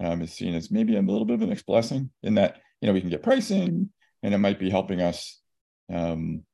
[0.00, 2.86] um, is seen as maybe a little bit of a mixed blessing in that you
[2.86, 3.90] know we can get pricing
[4.22, 5.40] and it might be helping us
[5.92, 6.44] um,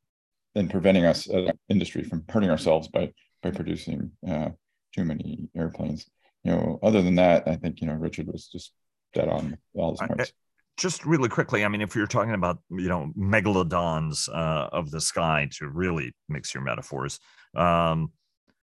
[0.55, 4.51] and preventing us as an industry from hurting ourselves by by producing uh,
[4.95, 6.07] too many airplanes.
[6.45, 8.73] You know, other than that, I think you know Richard was just
[9.15, 10.33] dead on all his points.
[10.77, 15.01] Just really quickly, I mean, if you're talking about you know megalodons uh, of the
[15.01, 17.19] sky to really mix your metaphors,
[17.55, 18.13] um,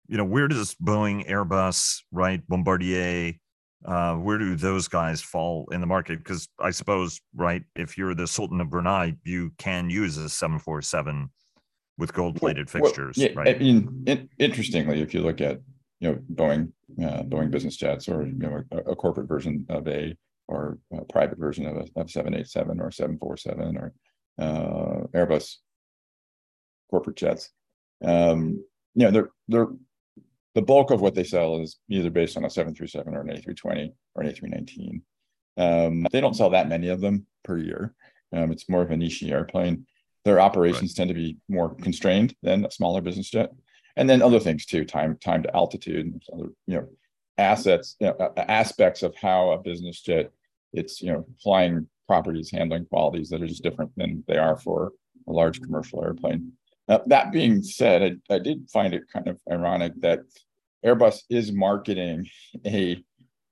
[0.09, 3.35] you know, where does Boeing, Airbus, right, Bombardier,
[3.85, 6.19] uh, where do those guys fall in the market?
[6.19, 11.31] Because I suppose, right, if you're the Sultan of Brunei, you can use a 747
[11.99, 13.57] with gold-plated well, fixtures, well, yeah, right?
[13.57, 15.61] I mean, it, interestingly, if you look at
[16.01, 19.87] you know Boeing, uh, Boeing business jets, or you know a, a, corporate version of
[19.89, 20.17] a
[20.47, 23.93] or a private version of a of 787 or 747 or
[24.39, 25.57] uh, Airbus
[26.89, 27.51] corporate jets,
[28.05, 29.69] um, you know they're they're
[30.59, 33.93] the bulk of what they sell is either based on a 737 or an A320
[34.17, 35.03] or an A319.
[35.57, 37.95] Um, they don't sell that many of them per year.
[38.33, 39.87] Um, it's more of a niche airplane.
[40.25, 40.97] Their operations right.
[40.97, 43.53] tend to be more constrained than a smaller business jet,
[43.95, 46.89] and then other things too, time time to altitude, and other you know
[47.39, 50.33] assets, you know, aspects of how a business jet
[50.73, 54.91] it's you know flying properties, handling qualities that are just different than they are for
[55.29, 56.51] a large commercial airplane.
[56.89, 60.21] Uh, that being said, I, I, did find it kind of ironic that
[60.85, 62.27] Airbus is marketing
[62.67, 63.03] a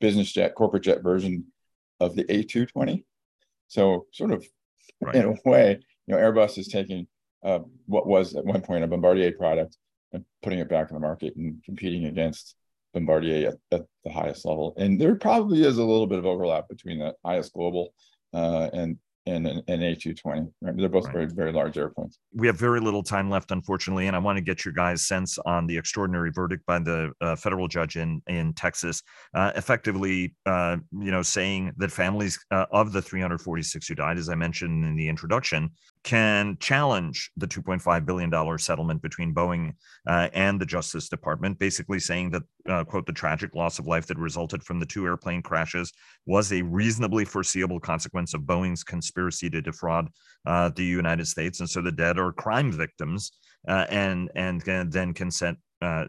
[0.00, 1.46] business jet, corporate jet version
[2.00, 3.04] of the A220.
[3.68, 4.46] So, sort of
[5.00, 5.14] right.
[5.14, 7.06] in a way, you know, Airbus is taking
[7.42, 9.76] uh, what was at one point a Bombardier product
[10.12, 12.54] and putting it back in the market and competing against
[12.94, 14.74] Bombardier at, at the highest level.
[14.76, 17.92] And there probably is a little bit of overlap between the IS Global
[18.32, 20.52] uh, and and an, an A220.
[20.60, 20.76] Right?
[20.76, 21.12] They're both right.
[21.12, 22.18] very, very large airplanes.
[22.32, 25.38] We have very little time left, unfortunately, and I want to get your guys' sense
[25.46, 29.02] on the extraordinary verdict by the uh, federal judge in in Texas,
[29.34, 34.28] uh, effectively, uh, you know, saying that families uh, of the 346 who died, as
[34.28, 35.70] I mentioned in the introduction,
[36.06, 39.72] can challenge the 2.5 billion dollar settlement between Boeing
[40.06, 44.06] uh, and the Justice Department, basically saying that, uh, quote, the tragic loss of life
[44.06, 45.92] that resulted from the two airplane crashes
[46.24, 50.08] was a reasonably foreseeable consequence of Boeing's conspiracy to defraud
[50.46, 53.32] uh, the United States, and so the dead are crime victims,
[53.66, 56.04] uh, and and then consent uh,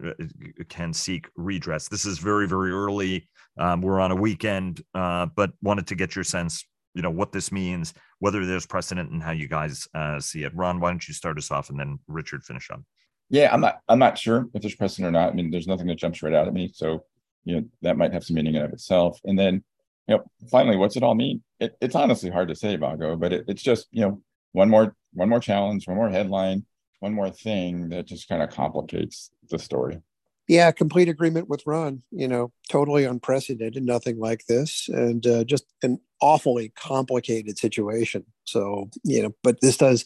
[0.70, 1.88] can seek redress.
[1.88, 3.28] This is very very early.
[3.58, 6.64] Um, we're on a weekend, uh, but wanted to get your sense,
[6.98, 10.52] you know, what this means, whether there's precedent, and how you guys uh, see it.
[10.56, 12.82] Ron, why don't you start us off, and then Richard finish up.
[13.30, 13.82] Yeah, I'm not.
[13.88, 15.30] I'm not sure if there's precedent or not.
[15.30, 17.06] I mean, there's nothing that jumps right out at me, so
[17.46, 19.20] you know that might have some meaning in of itself.
[19.26, 19.64] And then
[20.08, 21.44] you know, finally, what's it all mean?
[21.60, 24.22] It, it's honestly hard to say, Vago, but it, it's just you know
[24.54, 26.66] one more one more challenge, one more headline,
[27.00, 30.00] one more thing that just kind of complicates the story.
[30.48, 32.04] Yeah, complete agreement with Ron.
[32.12, 38.26] You know, totally unprecedented, nothing like this, and uh, just an awfully complicated situation.
[38.46, 40.06] So you know, but this does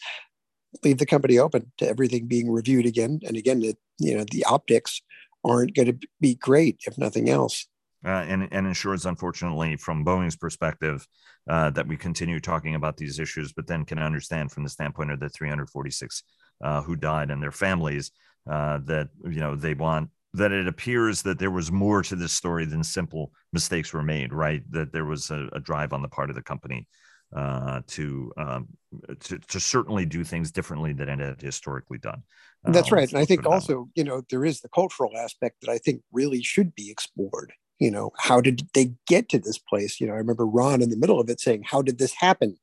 [0.84, 3.62] leave the company open to everything being reviewed again and again.
[3.63, 5.01] It, you know, the optics
[5.43, 7.67] aren't going to be great if nothing else
[8.06, 11.08] uh, and, and ensures, unfortunately, from Boeing's perspective,
[11.49, 15.12] uh, that we continue talking about these issues, but then can understand from the standpoint
[15.12, 16.23] of the 346
[16.63, 18.12] uh, who died and their families
[18.49, 22.31] uh, that you know they want that it appears that there was more to this
[22.31, 24.63] story than simple mistakes were made, right?
[24.71, 26.87] That there was a, a drive on the part of the company
[27.35, 28.67] uh, to, um,
[29.21, 32.23] to to certainly do things differently than it had historically done.
[32.63, 35.71] That's uh, right, and I think also you know there is the cultural aspect that
[35.71, 37.53] I think really should be explored.
[37.79, 39.99] You know how did they get to this place?
[39.99, 42.57] You know i remember ron in the middle of it saying how did this happen?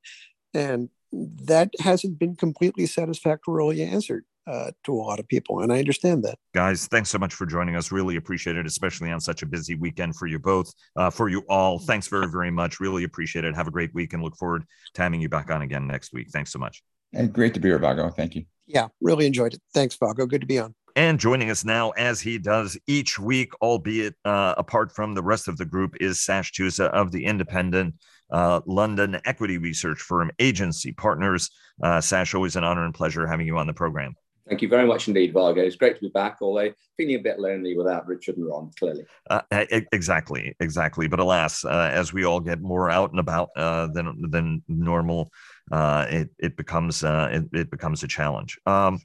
[0.54, 5.78] And that hasn't been completely satisfactorily answered uh, to a lot of people and i
[5.78, 6.38] understand that.
[6.54, 7.92] Guys thanks so much for joining us.
[7.92, 11.42] Really appreciate it especially on such a busy weekend for you both uh, for you
[11.48, 11.78] all.
[11.78, 12.80] Thanks very very much.
[12.80, 13.54] Really appreciate it.
[13.54, 16.28] Have a great week and look forward to having you back on again next week.
[16.30, 16.82] Thanks so much.
[17.12, 18.10] And great to be here vago.
[18.10, 18.44] Thank you.
[18.66, 19.60] Yeah really enjoyed it.
[19.74, 20.26] Thanks vago.
[20.26, 20.74] Good to be on.
[20.96, 25.46] And joining us now, as he does each week, albeit uh, apart from the rest
[25.46, 27.94] of the group, is Sash Tusa of the independent
[28.32, 31.50] uh, London equity research firm Agency Partners.
[31.80, 34.14] Uh, Sash, always an honor and pleasure having you on the program.
[34.48, 35.60] Thank you very much indeed, Vago.
[35.60, 39.04] It's great to be back, although feeling a bit lonely without Richard and Ron, clearly.
[39.28, 41.06] Uh, exactly, exactly.
[41.06, 45.30] But alas, uh, as we all get more out and about uh, than than normal,
[45.70, 48.58] uh, it it becomes uh, it, it, becomes a challenge.
[48.64, 49.00] Um,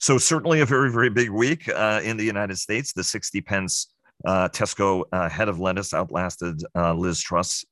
[0.00, 2.92] so certainly a very very big week uh, in the United States.
[2.92, 3.94] The sixty pence
[4.26, 7.64] Tesco head of lettuce outlasted Liz Truss,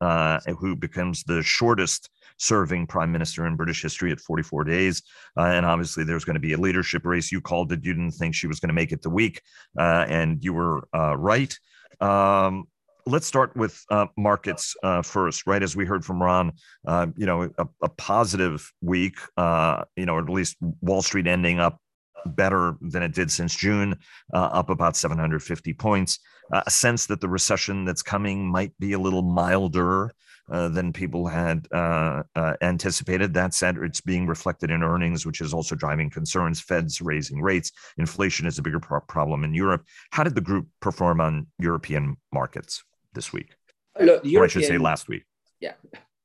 [0.60, 5.02] who becomes the shortest serving prime minister in British history at 44 days.
[5.36, 7.30] Uh, and obviously, there's going to be a leadership race.
[7.30, 7.84] You called it.
[7.84, 9.42] You didn't think she was going to make it the week,
[9.78, 11.56] uh, and you were uh, right.
[12.00, 12.64] Um,
[13.06, 15.62] let's start with uh, markets uh, first, right?
[15.62, 16.52] As we heard from Ron,
[16.86, 21.26] uh, you know, a, a positive week, uh, you know, or at least Wall Street
[21.26, 21.80] ending up
[22.26, 23.96] better than it did since June,
[24.34, 26.18] uh, up about 750 points.
[26.50, 30.12] A sense that the recession that's coming might be a little milder
[30.50, 33.34] uh, than people had uh, uh, anticipated.
[33.34, 36.60] That said, it's being reflected in earnings, which is also driving concerns.
[36.60, 37.72] Fed's raising rates.
[37.98, 39.84] Inflation is a bigger pro- problem in Europe.
[40.10, 42.82] How did the group perform on European markets
[43.12, 43.54] this week?
[43.98, 45.24] Look, European, or I should say last week.
[45.60, 45.74] Yeah.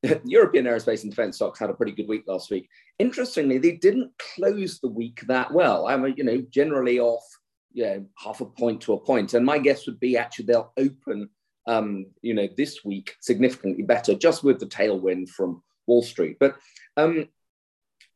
[0.25, 2.69] European aerospace and defense stocks had a pretty good week last week.
[2.99, 5.87] Interestingly, they didn't close the week that well.
[5.87, 7.23] I mean, you know, generally off,
[7.71, 9.33] you know, half a point to a point.
[9.33, 11.29] And my guess would be actually they'll open
[11.67, 16.37] um, you know, this week significantly better, just with the tailwind from Wall Street.
[16.39, 16.55] But
[16.97, 17.27] um,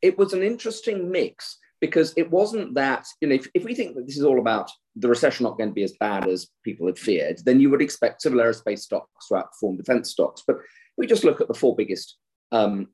[0.02, 3.94] it was an interesting mix because it wasn't that, you know, if, if we think
[3.94, 6.86] that this is all about the recession not going to be as bad as people
[6.86, 10.42] had feared, then you would expect civil aerospace stocks to outperform defense stocks.
[10.46, 10.58] But
[10.96, 12.16] we just look at the four biggest
[12.50, 12.88] um,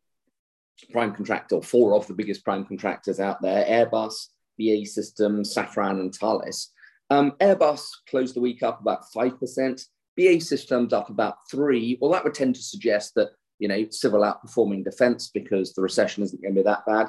[0.93, 6.15] prime contractor, four of the biggest prime contractors out there Airbus, BAE Systems, Safran, and
[6.15, 6.71] Thales.
[7.11, 9.83] Um, Airbus closed the week up about 5%.
[10.17, 11.99] BAE Systems up about three.
[12.01, 16.23] Well, that would tend to suggest that, you know, civil outperforming defense because the recession
[16.23, 17.09] isn't going to be that bad.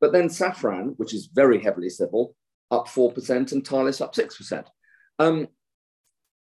[0.00, 2.34] But then Safran, which is very heavily civil,
[2.70, 4.64] up 4% and Thales up 6%.
[5.18, 5.48] Um,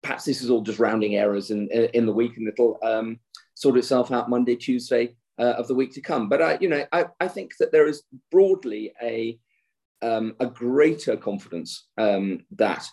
[0.01, 3.19] perhaps this is all just rounding errors in, in the week and it'll um,
[3.53, 6.29] sort itself out Monday, Tuesday uh, of the week to come.
[6.29, 9.37] But, I, you know, I, I think that there is broadly a,
[10.01, 12.87] um, a greater confidence um, that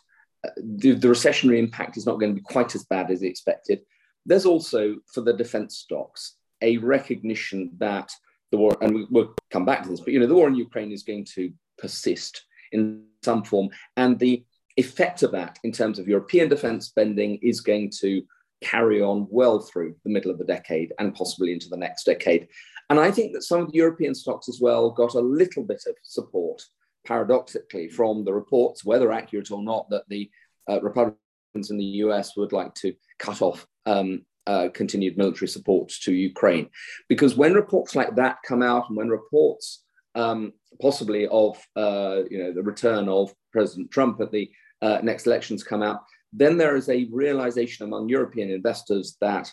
[0.56, 3.80] the, the recessionary impact is not going to be quite as bad as expected.
[4.26, 8.10] There's also, for the defense stocks, a recognition that
[8.50, 10.54] the war, and we, will come back to this, but you know, the war in
[10.54, 13.70] Ukraine is going to persist in some form.
[13.96, 14.44] And the
[14.76, 18.22] effect of that in terms of European defense spending is going to
[18.62, 22.48] carry on well through the middle of the decade and possibly into the next decade.
[22.90, 25.82] And I think that some of the European stocks as well got a little bit
[25.88, 26.62] of support
[27.04, 30.30] paradoxically from the reports, whether accurate or not, that the
[30.68, 35.88] uh, Republicans in the US would like to cut off um, uh, continued military support
[36.02, 36.68] to Ukraine.
[37.08, 39.84] Because when reports like that come out, and when reports
[40.14, 45.26] um, possibly of uh, you know the return of President Trump at the uh, next
[45.26, 46.00] elections come out,
[46.32, 49.50] then there is a realization among European investors that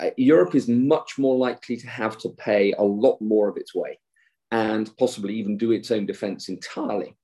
[0.00, 3.74] uh, Europe is much more likely to have to pay a lot more of its
[3.74, 3.98] way
[4.54, 7.16] and possibly even do its own defense entirely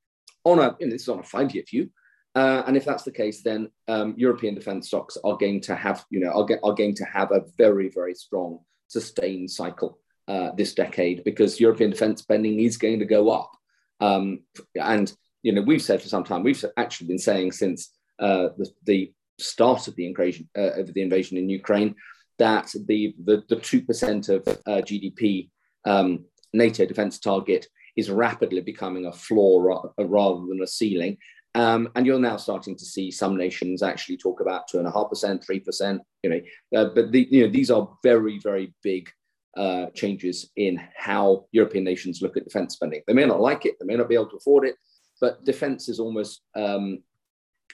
[0.42, 1.88] on a, you know, this is on a five year view.
[2.34, 6.04] Uh, and if that's the case, then um, European defense stocks are going to have,
[6.10, 10.50] you know, are, get, are going to have a very, very strong sustained cycle uh,
[10.56, 13.52] this decade because European defense spending is going to go up.
[14.00, 14.40] Um,
[14.74, 15.12] and,
[15.44, 19.12] you know, we've said for some time, we've actually been saying since uh, the, the,
[19.38, 21.94] start of the invasion, uh, of the invasion in Ukraine,
[22.38, 25.48] that the, the, the 2% of uh, GDP
[25.86, 31.18] um, NATO defense target is rapidly becoming a floor rather than a ceiling.
[31.54, 34.92] Um, and you're now starting to see some nations actually talk about two and a
[34.92, 36.00] half percent, three percent.
[36.22, 36.40] You know,
[36.80, 39.10] uh, but the, you know these are very, very big
[39.56, 43.02] uh, changes in how European nations look at defense spending.
[43.06, 44.76] They may not like it, they may not be able to afford it,
[45.20, 47.02] but defense is almost um,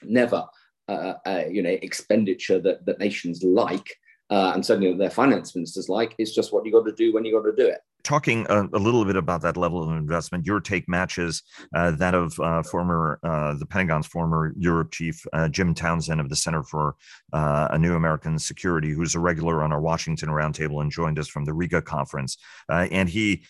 [0.02, 0.46] never,
[0.88, 3.94] uh, uh you know, expenditure that that nations like,
[4.30, 6.14] uh, and certainly their finance ministers like.
[6.16, 8.62] It's just what you got to do when you got to do it talking a,
[8.62, 11.42] a, little bit about that level of investment, your take matches
[11.74, 16.28] uh, that of uh, former uh, the Pentagon's former Europe chief uh, Jim Townsend of
[16.28, 16.94] the Center for
[17.32, 21.26] uh, a New American Security, who's a regular on our Washington roundtable and joined us
[21.26, 22.38] from the Riga conference,
[22.70, 23.42] uh, and he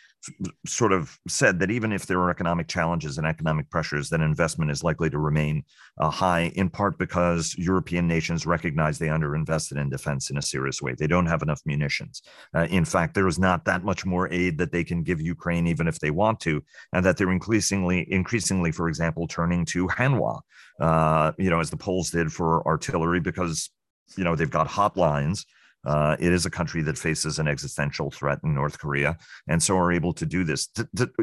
[0.66, 4.70] sort of said that even if there are economic challenges and economic pressures, that investment
[4.70, 5.64] is likely to remain
[5.98, 10.82] uh, high, in part because European nations recognize they underinvested in defense in a serious
[10.82, 10.94] way.
[10.94, 12.22] They don't have enough munitions.
[12.54, 15.66] Uh, in fact, there is not that much more aid that they can give Ukraine,
[15.66, 20.40] even if they want to, and that they're increasingly, increasingly, for example, turning to Hanwha,
[20.80, 23.70] uh, you know, as the Poles did for artillery, because
[24.16, 25.44] you know they've got hotlines
[25.86, 29.16] uh, it is a country that faces an existential threat in North Korea,
[29.48, 30.68] and so are able to do this.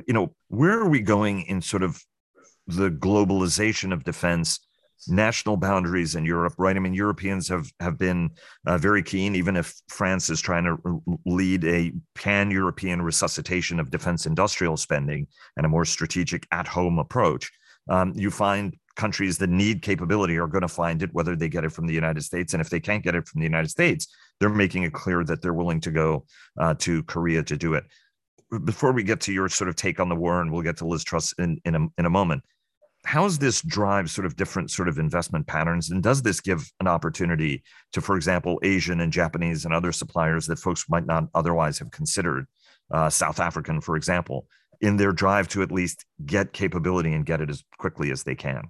[0.08, 2.02] you know, where are we going in sort of
[2.68, 4.60] the globalization of defense
[5.08, 6.76] national boundaries in Europe, right?
[6.76, 8.32] I mean, Europeans have have been
[8.66, 14.26] uh, very keen, even if France is trying to lead a pan-European resuscitation of defense
[14.26, 17.52] industrial spending and a more strategic at-home approach.
[17.90, 21.66] Um, you find countries that need capability are going to find it, whether they get
[21.66, 24.08] it from the United States, and if they can't get it from the United States,
[24.44, 26.26] they're making it clear that they're willing to go
[26.60, 27.86] uh, to Korea to do it.
[28.66, 30.86] Before we get to your sort of take on the war, and we'll get to
[30.86, 32.44] Liz Truss in in a, in a moment
[33.06, 36.72] how does this drive sort of different sort of investment patterns and does this give
[36.80, 41.26] an opportunity to for example asian and japanese and other suppliers that folks might not
[41.36, 42.48] otherwise have considered
[42.92, 44.48] uh, south african for example
[44.82, 48.36] in their drive to at least get capability and get it as quickly as they
[48.36, 48.64] can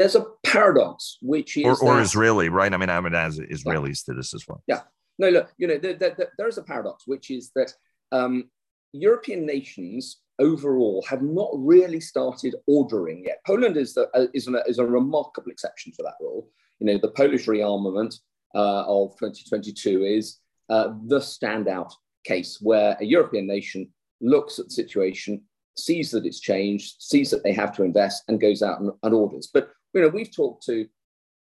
[0.00, 3.32] there's a paradox which is or, or that, israeli right i mean i would add
[3.32, 4.12] israelis yeah.
[4.12, 4.80] to this as well yeah
[5.18, 7.72] no look you know there, there, there is a paradox which is that
[8.10, 8.50] um,
[8.92, 13.40] european nations overall have not really started ordering yet.
[13.46, 16.48] Poland is, the, uh, is, an, is a remarkable exception to that rule.
[16.80, 18.18] You know, the Polish rearmament
[18.54, 20.38] uh, of 2022 is
[20.70, 21.92] uh, the standout
[22.24, 23.88] case where a European nation
[24.20, 25.42] looks at the situation,
[25.76, 29.14] sees that it's changed, sees that they have to invest, and goes out and, and
[29.14, 29.48] orders.
[29.52, 30.86] But you know, we've talked to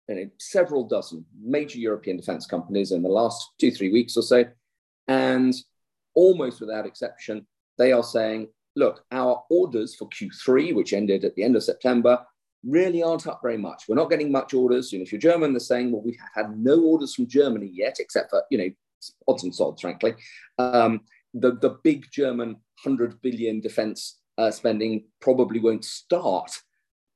[0.09, 4.23] you know, several dozen major European defense companies in the last two, three weeks or
[4.23, 4.45] so,
[5.09, 5.55] and
[6.15, 7.47] almost without exception,
[7.79, 12.25] they are saying look, our orders for Q3, which ended at the end of September,
[12.65, 13.85] really aren't up very much.
[13.89, 14.93] We're not getting much orders.
[14.93, 17.71] You know, if you're German, they're saying, well, we have had no orders from Germany
[17.73, 18.71] yet, except for, you know,
[19.29, 20.15] odds and sods, frankly.
[20.59, 21.03] Um,
[21.35, 26.51] the, the big German 100 billion defense uh, spending probably won't start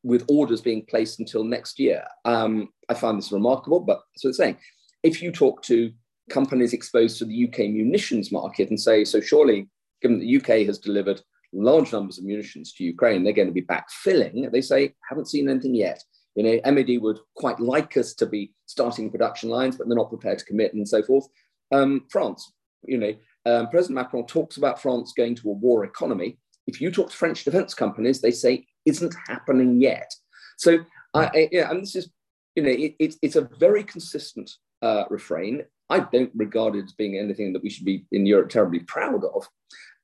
[0.03, 2.05] with orders being placed until next year.
[2.25, 4.59] Um, I find this remarkable, but that's what it's saying.
[5.03, 5.93] If you talk to
[6.31, 9.69] companies exposed to the UK munitions market and say, so surely,
[10.03, 11.21] given the UK has delivered
[11.53, 14.51] large numbers of munitions to Ukraine, they're going to be backfilling.
[14.51, 16.03] They say, haven't seen anything yet.
[16.35, 20.11] You know, MOD would quite like us to be starting production lines, but they're not
[20.11, 21.27] prepared to commit and so forth.
[21.73, 22.53] Um, France,
[22.85, 23.15] you know,
[23.47, 26.39] um, President Macron talks about France going to a war economy.
[26.67, 30.13] If you talk to French defense companies, they say isn't happening yet.
[30.57, 30.79] So,
[31.15, 32.11] I, I yeah, and this is,
[32.55, 34.51] you know, it, it, it's a very consistent
[34.83, 35.63] uh, refrain.
[35.91, 39.25] I don't regard it as being anything that we should be in Europe terribly proud
[39.25, 39.49] of.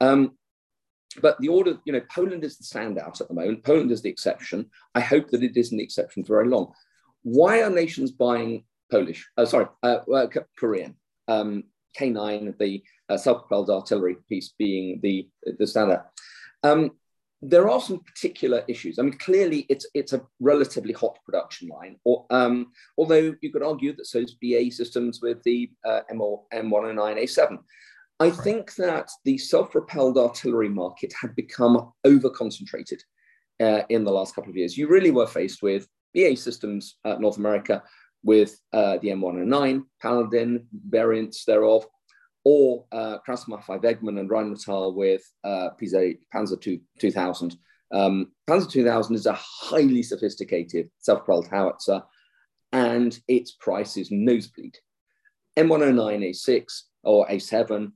[0.01, 0.33] Um,
[1.21, 3.65] but the order, you know, Poland is the standout at the moment.
[3.65, 4.71] Poland is the exception.
[4.95, 6.73] I hope that it isn't the exception for very long.
[7.23, 9.29] Why are nations buying Polish?
[9.37, 10.27] Uh, sorry, uh, uh,
[10.59, 10.97] Korean.
[11.29, 11.65] Um,
[11.99, 16.05] K9, the uh, self-propelled artillery piece, being the the standout.
[16.63, 16.91] Um,
[17.47, 18.99] there are some particular issues.
[18.99, 23.63] I mean, clearly it's it's a relatively hot production line, or um, although you could
[23.63, 27.59] argue that so is BAE Systems with the uh, M109A7.
[28.21, 33.03] I think that the self propelled artillery market had become over concentrated
[33.61, 34.79] uh, in the last couple of years.
[34.79, 37.83] You really were faced with BAE Systems uh, North America
[38.23, 41.87] with uh, the M109, Paladin variants thereof,
[42.45, 47.57] or uh, Krauss-Maffei Wegmann and Rheinmetall with uh, Panzer 2000.
[47.93, 52.03] Um, Panzer 2000 is a highly sophisticated self-propelled howitzer,
[52.73, 54.77] and its price is nosebleed.
[55.57, 57.93] M109A6 or A7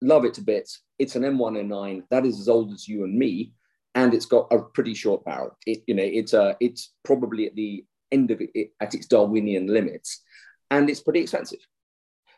[0.00, 0.82] love it to bits.
[0.98, 3.52] It's an M109 that is as old as you and me,
[3.94, 5.56] and it's got a pretty short barrel.
[5.66, 9.66] It, you know, it's a, it's probably at the end of it, at its Darwinian
[9.66, 10.22] limits,
[10.70, 11.60] and it's pretty expensive.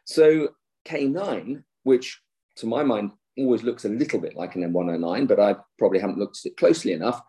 [0.05, 0.49] So
[0.87, 2.21] K9, which
[2.57, 6.19] to my mind always looks a little bit like an M109, but I probably haven't
[6.19, 7.21] looked at it closely enough,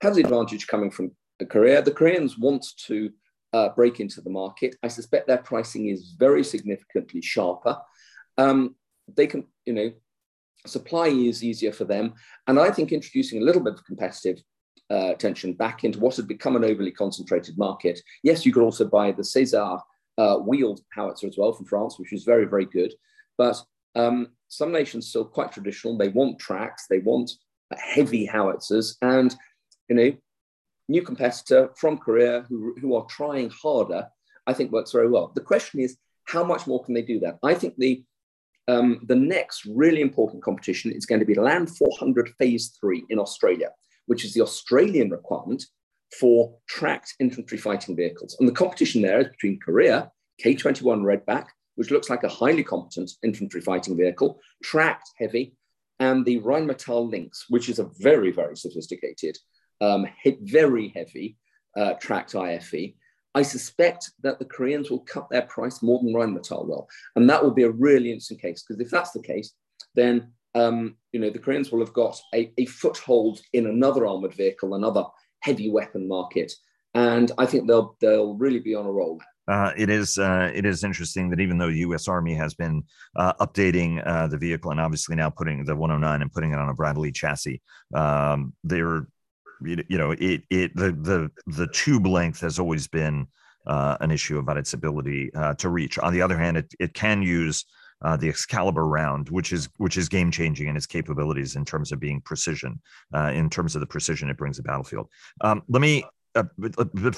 [0.00, 1.12] has the advantage coming from
[1.48, 1.82] Korea.
[1.82, 3.10] The Koreans want to
[3.52, 4.76] uh, break into the market.
[4.82, 7.78] I suspect their pricing is very significantly sharper.
[8.36, 8.76] Um,
[9.16, 9.92] they can, you know,
[10.66, 12.14] supply is easier for them.
[12.46, 14.42] And I think introducing a little bit of competitive
[14.90, 18.00] uh, tension back into what had become an overly concentrated market.
[18.22, 19.80] Yes, you could also buy the César
[20.18, 22.92] uh, wheeled howitzer as well from France, which is very, very good.
[23.38, 23.62] But
[23.94, 25.96] um, some nations still quite traditional.
[25.96, 27.30] They want tracks, they want
[27.76, 29.34] heavy howitzers, and
[29.88, 30.12] you know,
[30.88, 34.08] new competitor from Korea who, who are trying harder,
[34.46, 35.32] I think works very well.
[35.34, 37.38] The question is, how much more can they do that?
[37.42, 38.04] I think the
[38.66, 43.18] um, the next really important competition is going to be Land 400 Phase 3 in
[43.18, 43.70] Australia,
[44.04, 45.64] which is the Australian requirement
[46.18, 48.36] for tracked infantry fighting vehicles.
[48.38, 50.10] And the competition there is between Korea,
[50.42, 55.54] K21 Redback, which looks like a highly competent infantry fighting vehicle, tracked heavy,
[56.00, 59.36] and the Rheinmetall Lynx, which is a very, very sophisticated,
[59.80, 60.06] um,
[60.42, 61.36] very heavy
[61.76, 62.94] uh, tracked IFV.
[63.34, 66.88] I suspect that the Koreans will cut their price more than Rheinmetall will.
[67.14, 69.52] And that will be a really interesting case, because if that's the case,
[69.94, 74.34] then um, you know the Koreans will have got a, a, foothold in another armored
[74.34, 75.04] vehicle, another
[75.40, 76.52] heavy weapon market.
[76.94, 79.20] And I think they'll they'll really be on a roll.
[79.46, 82.06] Uh, it is uh, it is interesting that even though the U.S.
[82.06, 82.82] Army has been
[83.16, 86.68] uh, updating uh, the vehicle and obviously now putting the 109 and putting it on
[86.68, 87.62] a Bradley chassis,
[87.94, 89.06] um, they're
[89.64, 93.26] you know it it the the the tube length has always been
[93.66, 95.98] uh, an issue about its ability uh, to reach.
[95.98, 97.64] On the other hand, it it can use
[98.02, 101.92] uh, the Excalibur round, which is which is game changing in its capabilities in terms
[101.92, 102.80] of being precision,
[103.14, 105.08] uh, in terms of the precision it brings to battlefield.
[105.40, 106.44] Um, let me uh,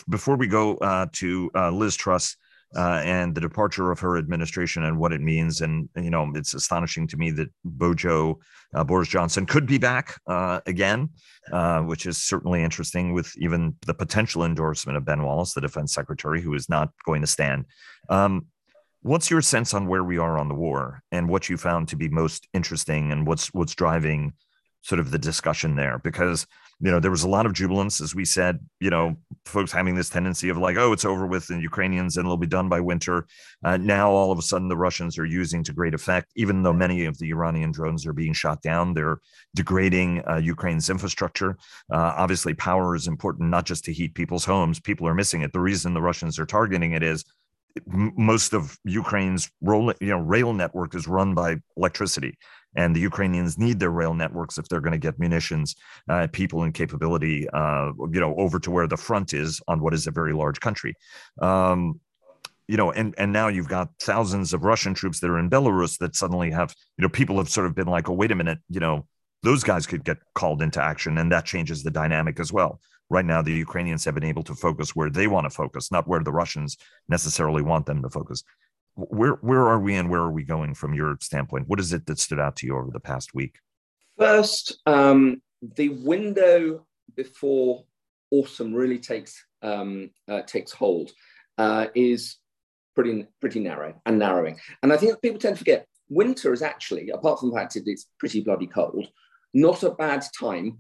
[0.09, 2.37] before we go uh, to uh, Liz Truss
[2.77, 5.61] uh, and the departure of her administration and what it means.
[5.61, 8.39] And, you know, it's astonishing to me that Bojo,
[8.75, 11.11] uh, Boris Johnson, could be back uh, again,
[11.53, 15.93] uh, which is certainly interesting with even the potential endorsement of Ben Wallace, the defense
[15.93, 17.65] secretary, who is not going to stand.
[18.09, 18.47] Um,
[19.03, 21.97] what's your sense on where we are on the war and what you found to
[21.97, 24.35] be most interesting and what's what's driving
[24.83, 25.99] sort of the discussion there?
[25.99, 26.47] Because
[26.83, 29.95] you know, there was a lot of jubilance, as we said, you know, folks having
[29.95, 32.81] this tendency of like, oh, it's over with the Ukrainians and it'll be done by
[32.81, 33.27] winter.
[33.63, 36.73] Uh, now, all of a sudden, the Russians are using to great effect, even though
[36.73, 39.19] many of the Iranian drones are being shot down, they're
[39.55, 41.59] degrading uh, Ukraine's infrastructure.
[41.93, 44.81] Uh, obviously, power is important, not just to heat people's homes.
[44.81, 45.53] People are missing it.
[45.53, 47.27] The reason the Russians are targeting it is
[47.87, 52.37] most of Ukraine's you know, rail network is run by electricity
[52.77, 55.75] and the Ukrainians need their rail networks if they're going to get munitions,
[56.09, 59.95] uh, people, and capability, uh, you know, over to where the front is on what
[59.95, 60.95] is a very large country.
[61.41, 62.01] Um,
[62.69, 65.99] you know, and and now you've got thousands of Russian troops that are in Belarus
[65.99, 68.59] that suddenly have, you know, people have sort of been like, oh, wait a minute,
[68.69, 69.07] you know,
[69.43, 72.81] those guys could get called into action, and that changes the dynamic as well.
[73.11, 76.07] Right now, the Ukrainians have been able to focus where they want to focus, not
[76.07, 76.77] where the Russians
[77.09, 78.45] necessarily want them to focus
[78.95, 81.69] where where are we and where are we going from your standpoint?
[81.69, 83.59] What is it that stood out to you over the past week?
[84.19, 85.41] First, um,
[85.77, 86.87] the window
[87.17, 87.85] before
[88.31, 91.13] autumn really takes um, uh, takes hold
[91.59, 92.37] uh, is
[92.95, 94.59] pretty pretty narrow and narrowing.
[94.83, 97.87] And I think people tend to forget winter is actually, apart from the fact that
[97.87, 99.07] it's pretty bloody cold,
[99.55, 100.79] not a bad time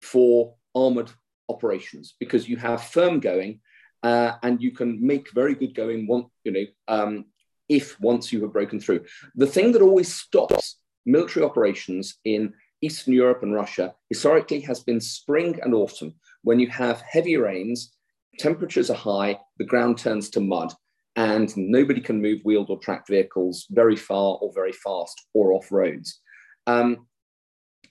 [0.00, 1.12] for armored
[1.48, 3.60] operations because you have firm going
[4.02, 7.24] uh, and you can make very good going one, you know, um,
[7.68, 9.04] if once you have broken through.
[9.34, 15.00] The thing that always stops military operations in Eastern Europe and Russia historically has been
[15.00, 17.92] spring and autumn when you have heavy rains,
[18.38, 20.72] temperatures are high, the ground turns to mud,
[21.14, 25.70] and nobody can move wheeled or tracked vehicles very far or very fast or off
[25.70, 26.20] roads.
[26.66, 27.06] Um,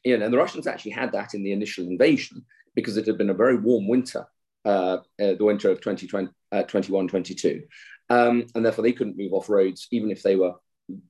[0.03, 2.43] you know, and the Russians actually had that in the initial invasion
[2.75, 4.25] because it had been a very warm winter,
[4.65, 7.63] uh, uh, the winter of 2021 uh, 22
[8.11, 10.55] um, and therefore they couldn't move off roads, even if they were,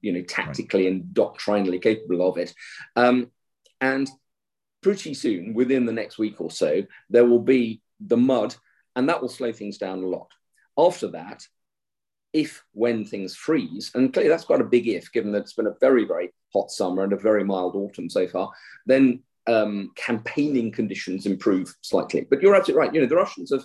[0.02, 0.92] you know, tactically right.
[0.92, 2.54] and doctrinally capable of it.
[2.96, 3.32] Um,
[3.80, 4.08] and
[4.84, 8.56] pretty soon, within the next week or so, there will be the mud,
[8.96, 10.30] and that will slow things down a lot.
[10.78, 11.44] After that,
[12.34, 15.66] if when things freeze, and clearly that's quite a big if, given that it's been
[15.66, 18.52] a very, very hot summer and a very mild autumn so far,
[18.86, 22.28] then um, campaigning conditions improve slightly.
[22.30, 22.94] But you're absolutely right.
[22.94, 23.64] You know, the Russians have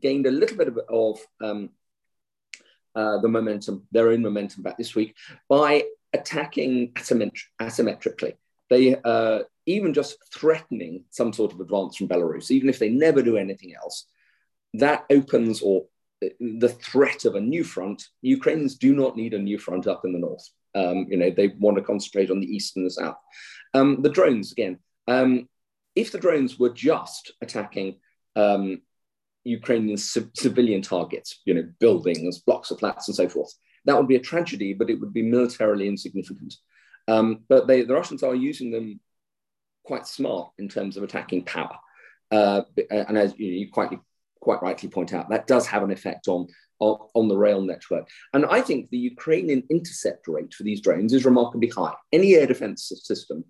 [0.00, 1.70] gained a little bit of, of um,
[2.94, 5.14] uh, the momentum, their own momentum back this week
[5.48, 8.34] by attacking asymmetri- asymmetrically.
[8.70, 13.22] They uh, even just threatening some sort of advance from Belarus, even if they never
[13.22, 14.06] do anything else,
[14.74, 15.86] that opens or
[16.24, 18.08] uh, the threat of a new front.
[18.22, 20.48] Ukrainians do not need a new front up in the north.
[20.74, 23.16] Um, you know, they want to concentrate on the east and the south.
[23.74, 24.78] Um, the drones, again,
[25.08, 25.48] um,
[25.96, 27.96] if the drones were just attacking
[28.36, 28.82] um,
[29.44, 33.52] Ukrainian c- civilian targets, you know, buildings, blocks of flats, and so forth.
[33.84, 36.54] That would be a tragedy, but it would be militarily insignificant.
[37.08, 39.00] Um, but they, the Russians are using them
[39.84, 41.76] quite smart in terms of attacking power.
[42.30, 43.98] Uh, and as you, know, you quite
[44.40, 46.46] quite rightly point out, that does have an effect on,
[46.78, 48.06] on, on the rail network.
[48.32, 51.94] And I think the Ukrainian intercept rate for these drones is remarkably high.
[52.12, 53.44] Any air defense system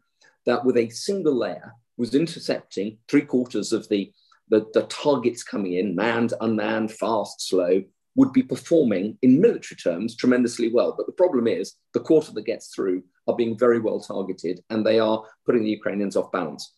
[0.49, 4.13] that with a single layer was intercepting three quarters of the
[4.51, 7.83] the, the targets coming in, manned, unmanned, fast, slow,
[8.15, 10.95] would be performing in military terms tremendously well.
[10.97, 14.87] But the problem is the quarter that gets through are being very well targeted and
[14.87, 16.75] they are putting the Ukrainians off balance.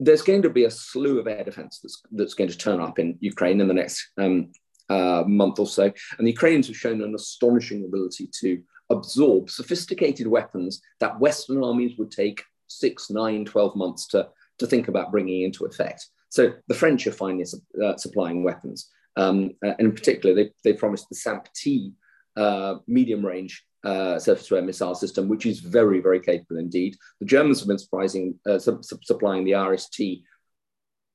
[0.00, 2.98] There's going to be a slew of air defense that's, that's going to turn up
[2.98, 4.50] in Ukraine in the next um,
[4.90, 5.84] uh, month or so.
[6.18, 8.60] And the Ukrainians have shown an astonishing ability to
[8.90, 12.42] absorb sophisticated weapons that Western armies would take
[12.78, 16.06] six, nine, 12 months to, to think about bringing into effect.
[16.28, 17.44] So the French are finally
[17.82, 18.90] uh, supplying weapons.
[19.16, 21.92] Um, uh, and in particular, they, they promised the SAMP-T
[22.36, 26.96] uh, medium range uh, surface-to-air missile system, which is very, very capable indeed.
[27.20, 30.24] The Germans have been surprising, uh, su- supplying the IRIS-T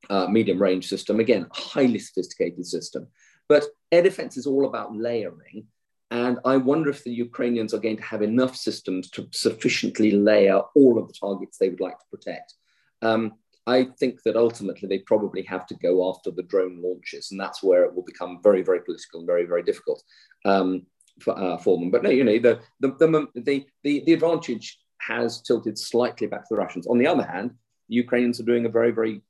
[0.10, 1.20] uh, medium range system.
[1.20, 3.08] Again, highly sophisticated system.
[3.50, 5.68] But air defense is all about layering.
[6.10, 10.62] And I wonder if the Ukrainians are going to have enough systems to sufficiently layer
[10.76, 12.54] all of the targets they would like to protect.
[13.02, 13.34] Um,
[13.66, 17.62] I think that ultimately they probably have to go after the drone launches, and that's
[17.62, 20.02] where it will become very, very political and very, very difficult
[20.46, 20.86] um,
[21.20, 21.92] for, uh, for, them.
[21.92, 26.48] But no, you know, the, the, the, the, the, advantage has tilted slightly back to
[26.52, 26.88] the Russians.
[26.88, 27.52] On the other hand,
[27.90, 29.22] the Ukrainians are doing a very, very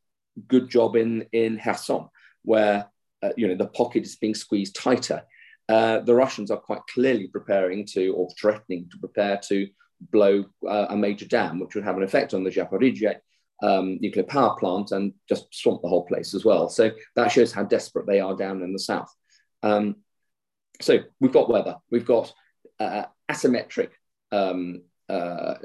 [0.48, 2.08] good job in, in Kherson,
[2.44, 2.86] where
[3.24, 5.24] uh, you know the pocket is being squeezed tighter.
[5.70, 9.68] Uh, the Russians are quite clearly preparing to, or threatening to prepare to
[10.12, 13.18] blow uh, a major dam, which would have an effect on the Zaporizhzhia
[13.64, 16.70] um, nuclear power plant and just swamp the whole place as well.
[16.70, 19.12] So that shows how desperate they are down in the south.
[19.64, 19.98] Um,
[20.80, 22.32] so we've got weather, we've got
[22.80, 23.90] uh, asymmetric,
[24.32, 25.56] um, uh,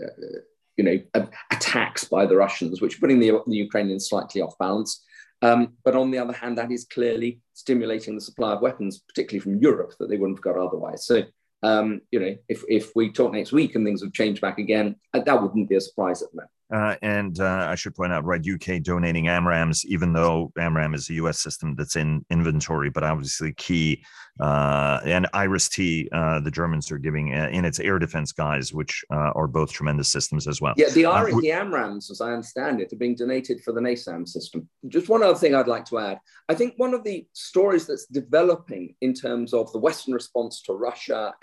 [0.77, 5.05] you know, attacks by the Russians, which putting the, the Ukrainians slightly off balance.
[5.43, 9.41] Um, but on the other hand, that is clearly stimulating the supply of weapons, particularly
[9.41, 11.05] from Europe, that they wouldn't have got otherwise.
[11.05, 11.25] So,
[11.65, 14.97] um, you know, if, if we talk next week and things have changed back again,
[15.13, 16.51] that wouldn't be a surprise at the moment.
[16.73, 21.11] Uh, and uh, I should point out, right, UK donating AMRAAMs, even though AMRAAM is
[21.11, 24.03] a US system that's in inventory, but obviously key.
[24.41, 29.05] Uh, and IRIS-T, uh, the Germans are giving uh, in its air defense guys, which
[29.13, 30.73] uh, are both tremendous systems as well.
[30.79, 34.27] Yeah, the, IRIS, the AMRAAMs, as I understand it, are being donated for the NASAM
[34.27, 34.67] system.
[34.89, 36.19] Just one other thing I'd like to add.
[36.49, 40.73] I think one of the stories that's developing in terms of the Western response to
[40.73, 41.35] Russia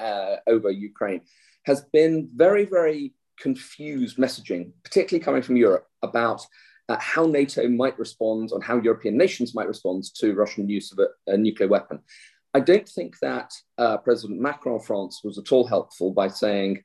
[0.48, 1.22] over Ukraine
[1.66, 6.46] has been very, very confused messaging, particularly coming from Europe, about
[6.90, 11.00] uh, how NATO might respond and how European nations might respond to Russian use of
[11.00, 12.00] a, a nuclear weapon.
[12.54, 16.84] I don't think that uh, President Macron of France was at all helpful by saying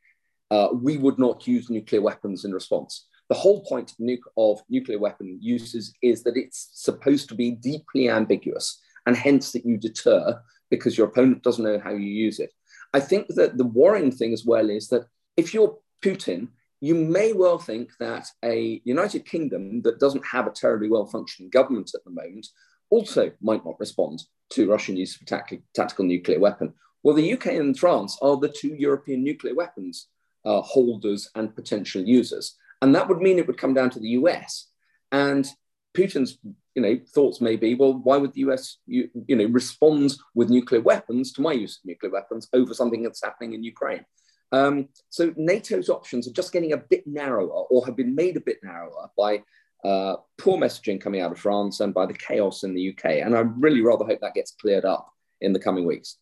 [0.51, 3.07] uh, we would not use nuclear weapons in response.
[3.31, 7.53] The whole point of, nu- of nuclear weapon uses is that it's supposed to be
[7.53, 10.39] deeply ambiguous and hence that you deter
[10.71, 12.53] because your opponent doesn't know how you use it.
[12.93, 16.49] I think that the worrying thing as well is that if you're Putin,
[16.81, 21.51] you may well think that a United Kingdom that doesn't have a terribly well functioning
[21.51, 22.47] government at the moment
[22.91, 26.75] also might not respond to Russian use of a tactical nuclear weapon.
[27.03, 30.09] Well, the UK and France are the two European nuclear weapons
[30.45, 32.57] uh, holders and potential users.
[32.83, 34.69] And that would mean it would come down to the US.
[35.11, 35.49] And
[35.97, 36.39] Putin's
[36.75, 40.51] you know, thoughts may be, well, why would the US you, you know, respond with
[40.51, 44.05] nuclear weapons to my use of nuclear weapons over something that's happening in Ukraine?
[44.55, 48.41] Um, so NATO's options are just getting a bit narrower or have been made a
[48.41, 49.43] bit narrower by
[49.85, 53.05] uh, poor messaging coming out of France and by the chaos in the UK.
[53.25, 56.19] And I really rather hope that gets cleared up in the coming weeks.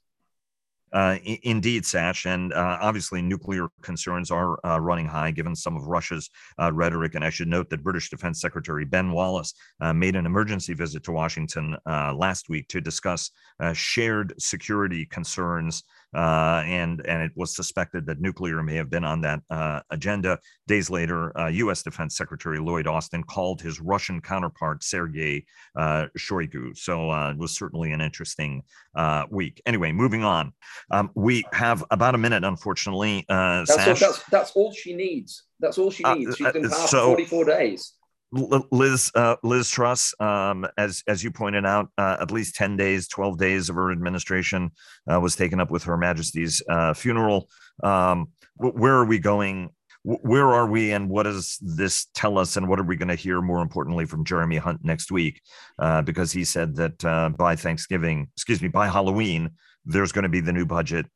[0.93, 5.85] Uh, indeed, Sash, and uh, obviously nuclear concerns are uh, running high given some of
[5.87, 6.29] Russia's
[6.61, 7.15] uh, rhetoric.
[7.15, 11.03] And I should note that British Defense Secretary Ben Wallace uh, made an emergency visit
[11.05, 13.31] to Washington uh, last week to discuss
[13.73, 19.21] shared security concerns uh, and and it was suspected that nuclear may have been on
[19.23, 20.39] that uh, agenda.
[20.67, 21.83] Days later, uh, U.S.
[21.83, 25.45] Defense Secretary Lloyd Austin called his Russian counterpart Sergei
[25.77, 26.77] uh, Shoigu.
[26.77, 28.63] So uh, it was certainly an interesting
[28.95, 29.61] uh, week.
[29.67, 30.53] Anyway, moving on.
[30.91, 33.25] Um, we have about a minute, unfortunately.
[33.29, 35.45] that's, all, that's, that's all she needs.
[35.61, 36.37] That's all she needs.
[36.37, 37.95] She's been past so, 44 days.
[38.33, 43.07] Liz uh, Liz Truss, um, as as you pointed out, uh, at least ten days,
[43.07, 44.71] twelve days of her administration
[45.11, 47.49] uh, was taken up with Her Majesty's uh, funeral.
[47.83, 49.71] Um, where are we going?
[50.05, 52.57] Where are we, and what does this tell us?
[52.57, 55.41] And what are we going to hear more importantly from Jeremy Hunt next week?
[55.79, 59.51] Uh, because he said that uh, by Thanksgiving, excuse me, by Halloween,
[59.85, 61.07] there's going to be the new budget,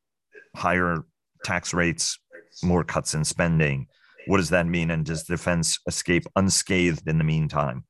[0.55, 0.99] higher
[1.45, 2.19] tax rates,
[2.62, 3.89] more cuts in spending.
[4.27, 4.91] What does that mean?
[4.91, 7.85] And does defense escape unscathed in the meantime?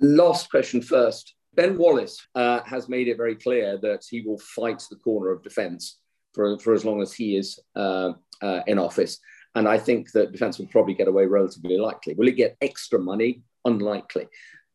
[0.00, 1.34] Last question first.
[1.54, 5.42] Ben Wallace uh, has made it very clear that he will fight the corner of
[5.42, 5.98] defense
[6.32, 9.18] for, for as long as he is uh, uh, in office.
[9.54, 12.14] And I think that defense will probably get away relatively likely.
[12.14, 13.42] Will it get extra money?
[13.64, 14.28] Unlikely.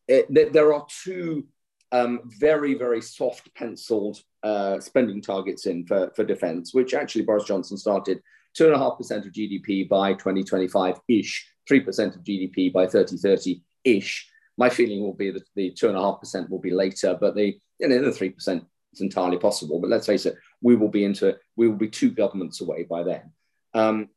[0.06, 1.46] It, there are two
[1.90, 7.44] um, very, very soft penciled uh, spending targets in for, for defense, which actually Boris
[7.44, 8.22] Johnson started
[8.58, 14.28] 2.5% of GDP by 2025 ish, 3% of GDP by 2030 ish.
[14.56, 18.10] My feeling will be that the 2.5% will be later, but the, you know, the
[18.10, 19.80] 3% is entirely possible.
[19.80, 23.04] But let's face it, we will be into, we will be two governments away by
[23.04, 23.32] then.
[23.74, 24.08] Um,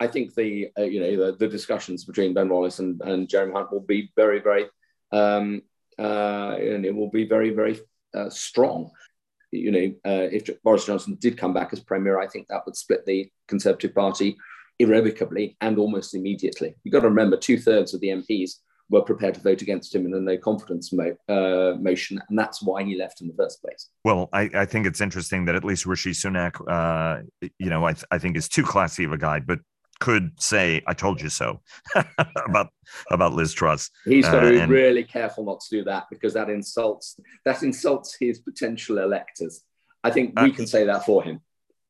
[0.00, 3.52] I think the, uh, you know, the, the, discussions between Ben Wallace and, and Jeremy
[3.52, 4.66] Hunt will be very, very,
[5.12, 5.62] um,
[5.98, 7.78] uh, and it will be very, very
[8.14, 8.90] uh, strong
[9.50, 12.76] you know, uh, if Boris Johnson did come back as premier, I think that would
[12.76, 14.36] split the Conservative Party
[14.78, 16.74] irrevocably and almost immediately.
[16.84, 18.56] You've got to remember, two thirds of the MPs
[18.88, 22.62] were prepared to vote against him in a no confidence mo- uh, motion, and that's
[22.62, 23.88] why he left in the first place.
[24.04, 27.22] Well, I, I think it's interesting that at least Rishi Sunak, uh,
[27.58, 29.58] you know, I, th- I think is too classy of a guy, but
[30.06, 31.60] could say "I told you so"
[32.48, 32.68] about
[33.10, 33.90] about Liz Truss.
[34.04, 37.18] He's got to be uh, and, really careful not to do that because that insults
[37.44, 39.62] that insults his potential electors.
[40.04, 41.40] I think we uh, can say that for him.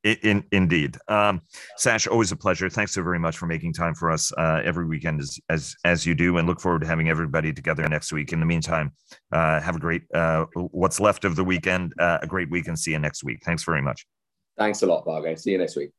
[0.03, 1.43] In, indeed, um,
[1.77, 2.71] Sash, always a pleasure.
[2.71, 6.07] Thanks so very much for making time for us uh, every weekend, as, as as
[6.07, 8.33] you do, and look forward to having everybody together next week.
[8.33, 8.93] In the meantime,
[9.33, 11.93] uh, have a great uh, what's left of the weekend.
[11.99, 13.41] Uh, a great week, and see you next week.
[13.45, 14.07] Thanks very much.
[14.57, 15.35] Thanks a lot, Vago.
[15.35, 15.91] See you next week.